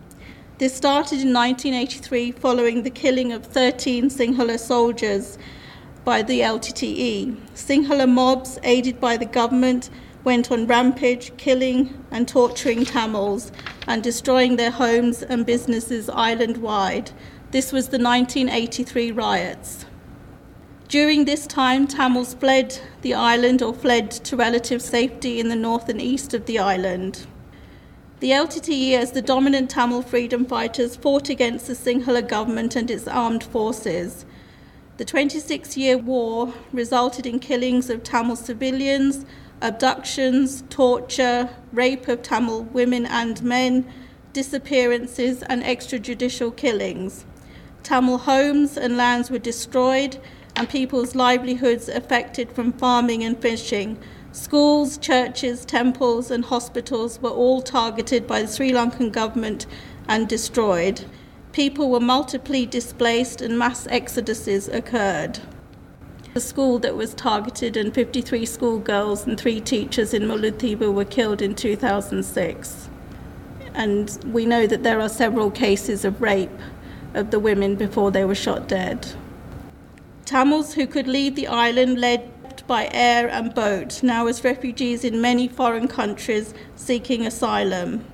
This 0.58 0.74
started 0.74 1.20
in 1.20 1.32
1983 1.32 2.32
following 2.32 2.82
the 2.82 2.90
killing 2.90 3.30
of 3.30 3.46
13 3.46 4.10
Sinhala 4.10 4.58
soldiers 4.58 5.38
by 6.04 6.22
the 6.22 6.40
LTTE. 6.40 7.36
Sinhala 7.54 8.08
mobs, 8.08 8.58
aided 8.64 9.00
by 9.00 9.16
the 9.16 9.24
government, 9.24 9.88
went 10.24 10.50
on 10.50 10.66
rampage, 10.66 11.30
killing 11.36 12.04
and 12.10 12.26
torturing 12.26 12.84
Tamils 12.84 13.52
and 13.86 14.02
destroying 14.02 14.56
their 14.56 14.72
homes 14.72 15.22
and 15.22 15.46
businesses 15.46 16.10
island 16.10 16.56
wide. 16.56 17.12
This 17.52 17.70
was 17.70 17.90
the 17.90 18.02
1983 18.02 19.12
riots. 19.12 19.86
During 20.88 21.24
this 21.24 21.46
time, 21.46 21.86
Tamils 21.86 22.34
fled 22.34 22.80
the 23.02 23.14
island 23.14 23.62
or 23.62 23.72
fled 23.72 24.10
to 24.10 24.34
relative 24.34 24.82
safety 24.82 25.38
in 25.38 25.50
the 25.50 25.54
north 25.54 25.88
and 25.88 26.02
east 26.02 26.34
of 26.34 26.46
the 26.46 26.58
island. 26.58 27.28
The 28.20 28.30
LTTE, 28.32 28.94
as 28.94 29.12
the 29.12 29.22
dominant 29.22 29.70
Tamil 29.70 30.02
freedom 30.02 30.44
fighters, 30.44 30.96
fought 30.96 31.28
against 31.28 31.68
the 31.68 31.74
Sinhala 31.74 32.26
government 32.26 32.74
and 32.74 32.90
its 32.90 33.06
armed 33.06 33.44
forces. 33.44 34.26
The 34.96 35.04
26 35.04 35.76
year 35.76 35.96
war 35.96 36.52
resulted 36.72 37.26
in 37.26 37.38
killings 37.38 37.88
of 37.88 38.02
Tamil 38.02 38.34
civilians, 38.34 39.24
abductions, 39.62 40.64
torture, 40.68 41.50
rape 41.72 42.08
of 42.08 42.22
Tamil 42.22 42.64
women 42.64 43.06
and 43.06 43.40
men, 43.44 43.86
disappearances, 44.32 45.44
and 45.44 45.62
extrajudicial 45.62 46.56
killings. 46.56 47.24
Tamil 47.84 48.18
homes 48.18 48.76
and 48.76 48.96
lands 48.96 49.30
were 49.30 49.38
destroyed, 49.38 50.18
and 50.56 50.68
people's 50.68 51.14
livelihoods 51.14 51.88
affected 51.88 52.50
from 52.50 52.72
farming 52.72 53.22
and 53.22 53.40
fishing. 53.40 53.96
Schools, 54.32 54.98
churches, 54.98 55.64
temples, 55.64 56.30
and 56.30 56.44
hospitals 56.44 57.18
were 57.20 57.30
all 57.30 57.62
targeted 57.62 58.26
by 58.26 58.42
the 58.42 58.48
Sri 58.48 58.70
Lankan 58.72 59.10
government 59.10 59.66
and 60.06 60.28
destroyed. 60.28 61.06
People 61.52 61.90
were 61.90 61.98
multiply 61.98 62.64
displaced, 62.64 63.40
and 63.40 63.58
mass 63.58 63.86
exoduses 63.86 64.72
occurred. 64.72 65.40
The 66.34 66.40
school 66.40 66.78
that 66.80 66.94
was 66.94 67.14
targeted, 67.14 67.76
and 67.76 67.94
53 67.94 68.44
schoolgirls 68.44 69.26
and 69.26 69.40
three 69.40 69.62
teachers 69.62 70.12
in 70.12 70.24
Mullaitivu 70.24 70.92
were 70.92 71.06
killed 71.06 71.40
in 71.40 71.54
2006. 71.54 72.90
And 73.72 74.18
we 74.26 74.44
know 74.44 74.66
that 74.66 74.82
there 74.82 75.00
are 75.00 75.08
several 75.08 75.50
cases 75.50 76.04
of 76.04 76.20
rape 76.20 76.50
of 77.14 77.30
the 77.30 77.40
women 77.40 77.76
before 77.76 78.10
they 78.10 78.26
were 78.26 78.34
shot 78.34 78.68
dead. 78.68 79.08
Tamils 80.26 80.74
who 80.74 80.86
could 80.86 81.08
leave 81.08 81.34
the 81.34 81.46
island 81.46 81.98
led 81.98 82.30
by 82.68 82.88
air 82.92 83.28
and 83.28 83.52
boat, 83.52 84.00
now 84.04 84.28
as 84.28 84.44
refugees 84.44 85.02
in 85.02 85.20
many 85.20 85.48
foreign 85.48 85.88
countries 85.88 86.54
seeking 86.76 87.26
asylum. 87.26 88.04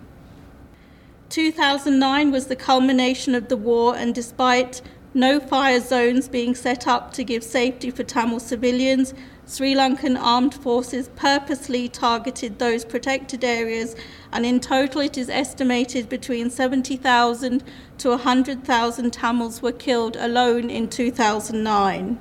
2009 1.28 2.30
was 2.30 2.46
the 2.46 2.56
culmination 2.56 3.34
of 3.34 3.48
the 3.48 3.56
war, 3.56 3.94
and 3.96 4.14
despite 4.14 4.80
no 5.12 5.38
fire 5.38 5.80
zones 5.80 6.28
being 6.28 6.54
set 6.54 6.86
up 6.86 7.12
to 7.12 7.24
give 7.24 7.44
safety 7.44 7.90
for 7.90 8.04
Tamil 8.04 8.40
civilians, 8.40 9.12
Sri 9.46 9.74
Lankan 9.74 10.18
armed 10.18 10.54
forces 10.54 11.10
purposely 11.16 11.88
targeted 11.88 12.58
those 12.58 12.84
protected 12.84 13.44
areas, 13.44 13.94
and 14.32 14.46
in 14.46 14.58
total, 14.58 15.02
it 15.02 15.18
is 15.18 15.28
estimated 15.28 16.08
between 16.08 16.48
70,000 16.48 17.62
to 17.98 18.08
100,000 18.08 19.12
Tamils 19.12 19.60
were 19.60 19.72
killed 19.72 20.16
alone 20.16 20.70
in 20.70 20.88
2009. 20.88 22.18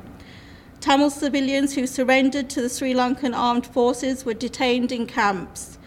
Tamil 0.84 1.10
civilians 1.10 1.76
who 1.76 1.88
surrendered 1.88 2.50
to 2.50 2.62
the 2.62 2.68
Sri 2.68 2.94
Lankan 2.94 3.34
armed 3.34 3.66
forces 3.66 4.26
were 4.26 4.34
detained 4.34 4.92
in 4.92 5.08
camps. 5.08 5.78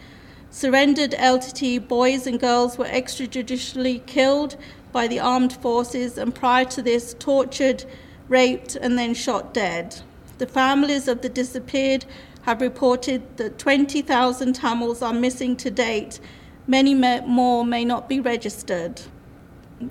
Surrendered 0.51 1.11
LTT 1.11 1.87
boys 1.87 2.27
and 2.27 2.41
girls 2.41 2.79
were 2.79 2.87
extrajudicially 2.87 4.07
killed 4.07 4.57
by 4.93 5.07
the 5.07 5.21
armed 5.21 5.53
forces 5.53 6.17
and 6.17 6.35
prior 6.35 6.65
to 6.65 6.81
this 6.81 7.13
tortured, 7.19 7.85
raped, 8.31 8.75
and 8.75 8.99
then 8.99 9.13
shot 9.13 9.53
dead. 9.53 10.01
The 10.39 10.47
families 10.47 11.09
of 11.09 11.21
the 11.21 11.29
disappeared 11.29 12.07
have 12.45 12.63
reported 12.63 13.37
that 13.37 13.59
20,000 13.59 14.55
Tamils 14.55 15.03
are 15.03 15.13
missing 15.13 15.57
to 15.57 15.71
date. 15.71 16.21
Many 16.67 16.95
more 16.95 17.67
may 17.67 17.85
not 17.85 18.09
be 18.09 18.19
registered. 18.19 19.03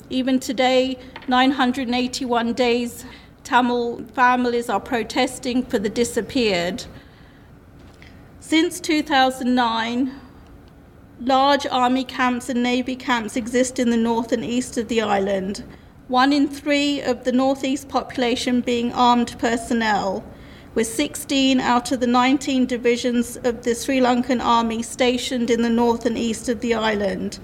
Even 0.10 0.40
today, 0.40 0.98
981 1.28 2.54
days, 2.54 3.06
Tamil 3.46 4.04
families 4.16 4.70
are 4.70 4.80
protesting 4.80 5.64
for 5.64 5.78
the 5.78 5.88
disappeared. 5.88 6.86
Since 8.40 8.80
2009, 8.80 10.12
large 11.22 11.68
army 11.68 12.04
camps 12.04 12.50
and 12.50 12.64
navy 12.64 12.96
camps 12.96 13.36
exist 13.36 13.78
in 13.78 13.92
the 13.92 13.98
north 13.98 14.32
and 14.32 14.44
east 14.44 14.80
of 14.80 14.88
the 14.88 15.00
island. 15.02 15.64
One 16.08 16.34
in 16.34 16.48
three 16.48 17.02
of 17.02 17.24
the 17.24 17.32
northeast 17.32 17.88
population 17.88 18.62
being 18.62 18.92
armed 18.94 19.36
personnel, 19.38 20.24
with 20.74 20.88
16 20.88 21.60
out 21.60 21.92
of 21.92 22.00
the 22.00 22.08
19 22.08 22.66
divisions 22.66 23.38
of 23.38 23.64
the 23.64 23.76
Sri 23.76 24.00
Lankan 24.00 24.44
army 24.44 24.82
stationed 24.82 25.52
in 25.52 25.62
the 25.62 25.70
north 25.70 26.08
and 26.08 26.18
east 26.18 26.50
of 26.50 26.62
the 26.62 26.74
island. 26.74 27.40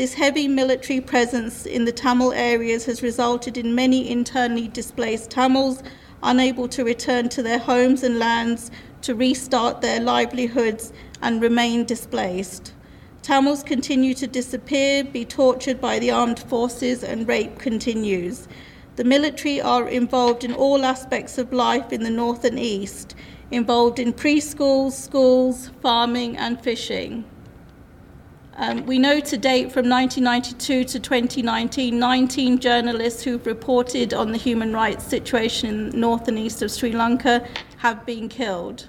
This 0.00 0.14
heavy 0.14 0.48
military 0.48 0.98
presence 0.98 1.66
in 1.66 1.84
the 1.84 1.92
Tamil 1.92 2.32
areas 2.32 2.86
has 2.86 3.02
resulted 3.02 3.58
in 3.58 3.74
many 3.74 4.10
internally 4.10 4.66
displaced 4.66 5.30
Tamils 5.30 5.82
unable 6.22 6.68
to 6.68 6.84
return 6.84 7.28
to 7.28 7.42
their 7.42 7.58
homes 7.58 8.02
and 8.02 8.18
lands 8.18 8.70
to 9.02 9.14
restart 9.14 9.82
their 9.82 10.00
livelihoods 10.00 10.94
and 11.20 11.42
remain 11.42 11.84
displaced. 11.84 12.72
Tamils 13.20 13.62
continue 13.62 14.14
to 14.14 14.26
disappear, 14.26 15.04
be 15.04 15.26
tortured 15.26 15.82
by 15.82 15.98
the 15.98 16.10
armed 16.10 16.38
forces, 16.38 17.04
and 17.04 17.28
rape 17.28 17.58
continues. 17.58 18.48
The 18.96 19.04
military 19.04 19.60
are 19.60 19.86
involved 19.86 20.44
in 20.44 20.54
all 20.54 20.82
aspects 20.82 21.36
of 21.36 21.52
life 21.52 21.92
in 21.92 22.04
the 22.04 22.08
north 22.08 22.46
and 22.46 22.58
east, 22.58 23.14
involved 23.50 23.98
in 23.98 24.14
preschools, 24.14 24.92
schools, 24.92 25.70
farming, 25.82 26.38
and 26.38 26.58
fishing. 26.58 27.26
Um, 28.60 28.84
we 28.84 28.98
know 28.98 29.20
to 29.20 29.38
date 29.38 29.72
from 29.72 29.88
1992 29.88 30.84
to 30.84 31.00
2019, 31.00 31.98
19 31.98 32.58
journalists 32.58 33.22
who've 33.22 33.46
reported 33.46 34.12
on 34.12 34.32
the 34.32 34.36
human 34.36 34.74
rights 34.74 35.02
situation 35.02 35.70
in 35.70 35.98
north 35.98 36.28
and 36.28 36.38
east 36.38 36.60
of 36.60 36.70
Sri 36.70 36.92
Lanka 36.92 37.48
have 37.78 38.04
been 38.04 38.28
killed. 38.28 38.86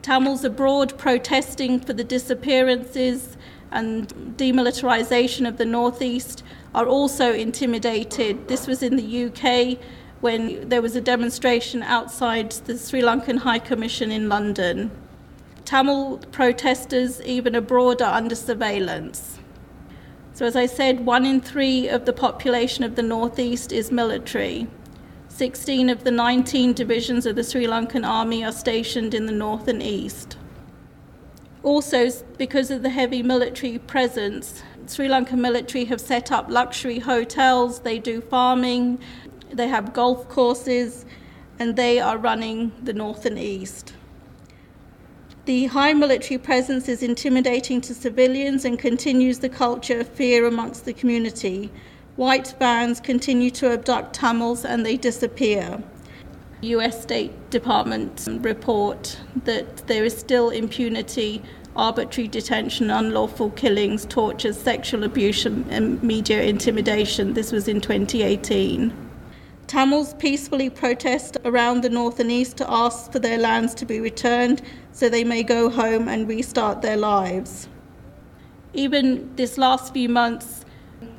Tamils 0.00 0.44
abroad 0.44 0.96
protesting 0.96 1.78
for 1.78 1.92
the 1.92 2.04
disappearances 2.04 3.36
and 3.70 4.08
demilitarisation 4.38 5.46
of 5.46 5.58
the 5.58 5.66
northeast 5.66 6.42
are 6.74 6.86
also 6.86 7.34
intimidated. 7.34 8.48
This 8.48 8.66
was 8.66 8.82
in 8.82 8.96
the 8.96 9.26
UK 9.26 9.78
when 10.22 10.70
there 10.70 10.80
was 10.80 10.96
a 10.96 11.02
demonstration 11.02 11.82
outside 11.82 12.52
the 12.52 12.78
Sri 12.78 13.02
Lankan 13.02 13.40
High 13.40 13.58
Commission 13.58 14.10
in 14.10 14.30
London. 14.30 14.90
Tamil 15.64 16.18
protesters, 16.30 17.22
even 17.22 17.54
abroad, 17.54 18.02
are 18.02 18.14
under 18.14 18.34
surveillance. 18.34 19.38
So, 20.34 20.44
as 20.44 20.56
I 20.56 20.66
said, 20.66 21.06
one 21.06 21.24
in 21.24 21.40
three 21.40 21.88
of 21.88 22.04
the 22.04 22.12
population 22.12 22.84
of 22.84 22.96
the 22.96 23.02
northeast 23.02 23.72
is 23.72 23.90
military. 23.92 24.66
16 25.28 25.88
of 25.88 26.04
the 26.04 26.10
19 26.10 26.74
divisions 26.74 27.26
of 27.26 27.36
the 27.36 27.44
Sri 27.44 27.66
Lankan 27.66 28.06
army 28.06 28.44
are 28.44 28.52
stationed 28.52 29.14
in 29.14 29.26
the 29.26 29.32
north 29.32 29.68
and 29.68 29.82
east. 29.82 30.36
Also, 31.62 32.10
because 32.36 32.70
of 32.70 32.82
the 32.82 32.90
heavy 32.90 33.22
military 33.22 33.78
presence, 33.78 34.62
Sri 34.86 35.08
Lankan 35.08 35.38
military 35.38 35.86
have 35.86 36.00
set 36.00 36.30
up 36.30 36.50
luxury 36.50 36.98
hotels, 36.98 37.80
they 37.80 37.98
do 37.98 38.20
farming, 38.20 38.98
they 39.50 39.68
have 39.68 39.94
golf 39.94 40.28
courses, 40.28 41.06
and 41.58 41.74
they 41.74 42.00
are 42.00 42.18
running 42.18 42.72
the 42.82 42.92
north 42.92 43.24
and 43.24 43.38
east. 43.38 43.94
The 45.46 45.66
high 45.66 45.92
military 45.92 46.38
presence 46.38 46.88
is 46.88 47.02
intimidating 47.02 47.82
to 47.82 47.92
civilians 47.92 48.64
and 48.64 48.78
continues 48.78 49.40
the 49.40 49.50
culture 49.50 50.00
of 50.00 50.08
fear 50.08 50.46
amongst 50.46 50.86
the 50.86 50.94
community. 50.94 51.70
White 52.16 52.58
bands 52.58 52.98
continue 52.98 53.50
to 53.50 53.70
abduct 53.70 54.14
Tamils 54.14 54.64
and 54.64 54.86
they 54.86 54.96
disappear. 54.96 55.82
US 56.62 57.02
State 57.02 57.50
Department 57.50 58.26
report 58.40 59.20
that 59.44 59.86
there 59.86 60.06
is 60.06 60.16
still 60.16 60.48
impunity, 60.48 61.42
arbitrary 61.76 62.26
detention, 62.26 62.90
unlawful 62.90 63.50
killings, 63.50 64.06
tortures, 64.06 64.58
sexual 64.58 65.04
abuse, 65.04 65.44
and 65.44 66.02
media 66.02 66.42
intimidation. 66.42 67.34
This 67.34 67.52
was 67.52 67.68
in 67.68 67.82
2018. 67.82 69.03
Tamils 69.74 70.14
peacefully 70.20 70.70
protest 70.70 71.36
around 71.44 71.82
the 71.82 71.90
north 71.90 72.20
and 72.20 72.30
east 72.30 72.56
to 72.58 72.70
ask 72.70 73.10
for 73.10 73.18
their 73.18 73.38
lands 73.38 73.74
to 73.74 73.84
be 73.84 73.98
returned 73.98 74.62
so 74.92 75.08
they 75.08 75.24
may 75.24 75.42
go 75.42 75.68
home 75.68 76.06
and 76.06 76.28
restart 76.28 76.80
their 76.80 76.96
lives. 76.96 77.66
Even 78.72 79.34
this 79.34 79.58
last 79.58 79.92
few 79.92 80.08
months, 80.08 80.64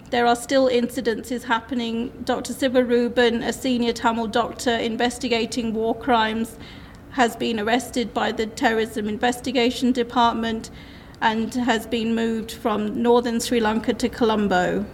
there 0.09 0.25
are 0.25 0.37
still 0.37 0.69
incidences 0.69 1.43
happening. 1.43 2.13
Dr. 2.23 2.53
Siva 2.53 2.81
Ruben, 2.81 3.43
a 3.43 3.51
senior 3.51 3.91
Tamil 3.91 4.27
doctor 4.27 4.71
investigating 4.77 5.73
war 5.73 5.93
crimes, 5.93 6.57
has 7.09 7.35
been 7.35 7.59
arrested 7.59 8.13
by 8.13 8.31
the 8.31 8.45
Terrorism 8.45 9.09
Investigation 9.09 9.91
Department 9.91 10.71
and 11.19 11.53
has 11.55 11.85
been 11.85 12.15
moved 12.15 12.53
from 12.53 13.01
northern 13.01 13.41
Sri 13.41 13.59
Lanka 13.59 13.93
to 13.95 14.07
Colombo. 14.07 14.85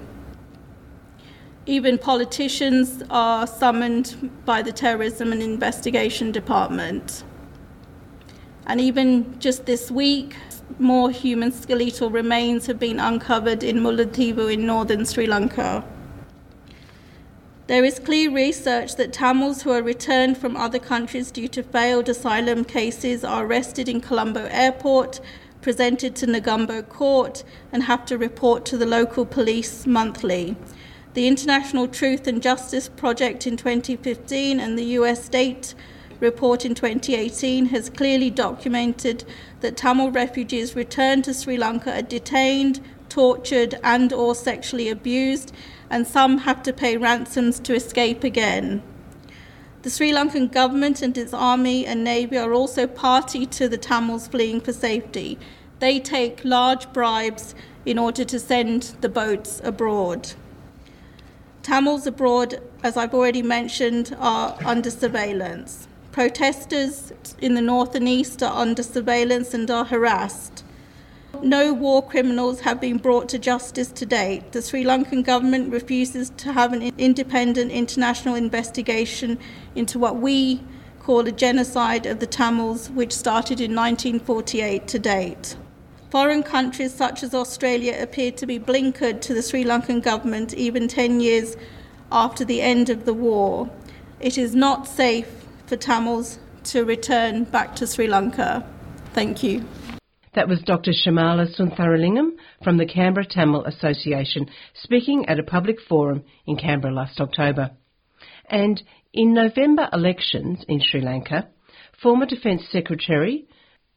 Even 1.72 1.98
politicians 1.98 3.02
are 3.10 3.48
summoned 3.48 4.30
by 4.44 4.62
the 4.62 4.74
Terrorism 4.74 5.32
and 5.32 5.42
Investigation 5.42 6.30
Department. 6.30 7.24
And 8.66 8.82
even 8.82 9.40
just 9.40 9.66
this 9.66 9.90
week, 9.90 10.36
more 10.80 11.12
human 11.12 11.54
skeletal 11.54 12.10
remains 12.10 12.66
have 12.66 12.78
been 12.78 13.00
uncovered 13.00 13.64
in 13.64 13.78
Mullaitivu 13.78 14.52
in 14.52 14.66
northern 14.66 15.06
Sri 15.06 15.26
Lanka. 15.26 15.86
There 17.68 17.86
is 17.86 18.00
clear 18.00 18.30
research 18.30 18.98
that 18.98 19.14
Tamils 19.14 19.62
who 19.62 19.72
are 19.72 19.82
returned 19.82 20.38
from 20.38 20.58
other 20.58 20.80
countries 20.80 21.32
due 21.32 21.48
to 21.48 21.64
failed 21.64 22.10
asylum 22.10 22.66
cases 22.66 23.24
are 23.24 23.46
arrested 23.46 23.88
in 23.88 24.02
Colombo 24.02 24.50
airport, 24.52 25.22
presented 25.62 26.18
to 26.18 26.28
Negombo 26.28 26.82
court, 26.90 27.46
and 27.72 27.84
have 27.84 28.06
to 28.08 28.18
report 28.18 28.66
to 28.66 28.78
the 28.78 28.86
local 28.86 29.26
police 29.26 29.88
monthly. 29.88 30.58
The 31.14 31.28
International 31.28 31.90
Truth 31.90 32.26
and 32.26 32.42
Justice 32.42 32.88
Project 32.88 33.46
in 33.46 33.58
2015 33.58 34.62
and 34.62 34.80
the 34.80 34.96
US 34.96 35.26
State 35.26 35.76
report 36.22 36.64
in 36.64 36.74
2018 36.74 37.66
has 37.66 37.90
clearly 37.90 38.30
documented 38.30 39.26
that 39.60 39.76
Tamil 39.76 40.10
refugees 40.10 40.74
returned 40.74 41.26
to 41.26 41.34
Sri 41.34 41.58
Lanka 41.58 41.98
are 41.98 42.02
detained, 42.02 42.80
tortured 43.10 43.78
and 43.84 44.14
or 44.14 44.34
sexually 44.34 44.88
abused 44.88 45.52
and 45.90 46.08
some 46.08 46.38
have 46.38 46.64
to 46.64 46.72
pay 46.72 46.96
ransoms 46.96 47.60
to 47.60 47.76
escape 47.76 48.24
again. 48.24 48.82
The 49.82 49.90
Sri 49.90 50.14
Lankan 50.14 50.50
government 50.50 51.02
and 51.02 51.18
its 51.18 51.34
army 51.34 51.86
and 51.86 52.06
navy 52.06 52.38
are 52.38 52.54
also 52.54 52.88
party 52.88 53.46
to 53.48 53.68
the 53.68 53.78
Tamils 53.78 54.30
fleeing 54.30 54.62
for 54.62 54.72
safety. 54.72 55.38
They 55.80 56.00
take 56.00 56.46
large 56.46 56.94
bribes 56.94 57.54
in 57.86 58.00
order 58.00 58.24
to 58.24 58.40
send 58.40 58.96
the 59.02 59.10
boats 59.10 59.60
abroad. 59.62 60.36
Tamils 61.64 62.08
abroad, 62.08 62.60
as 62.82 62.98
I've 62.98 63.14
already 63.14 63.44
mentioned, 63.44 64.16
are 64.20 64.58
under 64.66 64.90
surveillance. 64.90 65.88
Protesters 66.12 67.14
in 67.40 67.54
the 67.54 67.62
north 67.62 67.94
and 67.94 68.08
east 68.10 68.42
are 68.42 68.60
under 68.60 68.82
surveillance 68.82 69.54
and 69.54 69.70
are 69.70 69.86
harassed. 69.86 70.64
No 71.44 71.72
war 71.72 72.02
criminals 72.06 72.62
have 72.62 72.82
been 72.82 72.98
brought 72.98 73.30
to 73.30 73.40
justice 73.40 73.90
to 73.92 74.06
date. 74.06 74.52
The 74.52 74.62
Sri 74.62 74.84
Lankan 74.84 75.24
government 75.24 75.72
refuses 75.72 76.32
to 76.38 76.52
have 76.52 76.74
an 76.74 76.92
independent 76.98 77.72
international 77.72 78.36
investigation 78.36 79.38
into 79.76 80.00
what 80.00 80.18
we 80.18 80.64
call 81.00 81.28
a 81.28 81.32
genocide 81.32 82.06
of 82.06 82.20
the 82.20 82.28
Tamils, 82.28 82.90
which 82.90 83.14
started 83.14 83.62
in 83.62 83.76
1948 83.76 84.88
to 84.88 85.00
date. 85.00 85.56
Foreign 86.12 86.44
countries 86.44 86.94
such 86.94 87.24
as 87.24 87.34
Australia 87.34 87.98
appear 87.98 88.34
to 88.34 88.46
be 88.46 88.60
blinkered 88.60 89.22
to 89.22 89.34
the 89.34 89.42
Sri 89.42 89.64
Lankan 89.64 90.04
government 90.04 90.54
even 90.54 90.90
10 90.90 91.22
years 91.22 91.56
after 92.12 92.44
the 92.44 92.62
end 92.62 92.90
of 92.90 93.06
the 93.06 93.14
war. 93.14 93.70
It 94.20 94.38
is 94.38 94.54
not 94.54 94.90
safe 94.90 95.30
for 95.68 95.78
Tamils 95.78 96.38
to 96.66 96.84
return 96.84 97.46
back 97.46 97.78
to 97.78 97.88
Sri 97.88 98.08
Lanka. 98.08 98.68
Thank 99.14 99.42
you. 99.42 99.64
That 100.34 100.50
was 100.50 100.62
Dr. 100.64 100.92
Shamala 100.92 101.48
Suntharalingam 101.58 102.32
from 102.62 102.78
the 102.78 102.86
Canberra 102.86 103.26
Tamil 103.26 103.64
Association 103.64 104.48
speaking 104.74 105.30
at 105.30 105.40
a 105.40 105.44
public 105.44 105.78
forum 105.88 106.26
in 106.46 106.58
Canberra 106.58 106.94
last 106.94 107.22
October. 107.22 107.72
And 108.50 108.84
in 109.14 109.34
November 109.34 109.88
elections 109.94 110.66
in 110.68 110.82
Sri 110.82 111.00
Lanka, 111.00 111.48
former 112.04 112.26
Defence 112.26 112.64
Secretary 112.70 113.46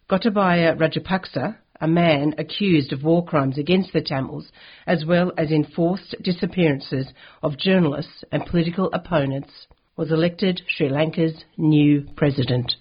Gotabaya 0.09 0.79
Rajapaksa, 0.79 1.57
a 1.85 1.87
man 1.87 2.35
accused 2.39 2.95
of 2.95 3.05
war 3.05 3.23
crimes 3.23 3.59
against 3.59 3.93
the 3.93 4.01
Tamils, 4.01 4.51
as 4.87 5.05
well 5.05 5.33
as 5.37 5.51
enforced 5.51 6.15
disappearances 6.23 7.09
of 7.43 7.59
journalists 7.59 8.25
and 8.33 8.47
political 8.47 8.89
opponents, 8.95 9.51
was 9.95 10.11
elected 10.11 10.63
Sri 10.67 10.89
Lanka's 10.89 11.45
new 11.59 12.09
president. 12.17 12.77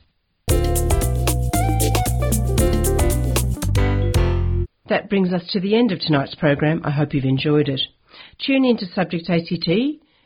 That 4.88 5.10
brings 5.10 5.34
us 5.34 5.46
to 5.50 5.60
the 5.60 5.76
end 5.76 5.92
of 5.92 6.00
tonight's 6.00 6.36
program. 6.36 6.80
I 6.86 6.92
hope 6.92 7.13
you've 7.13 7.26
enjoyed 7.26 7.68
it. 7.68 7.82
Tune 8.39 8.63
in 8.63 8.78
to 8.78 8.86
Subject 8.86 9.30
ACT 9.30 9.70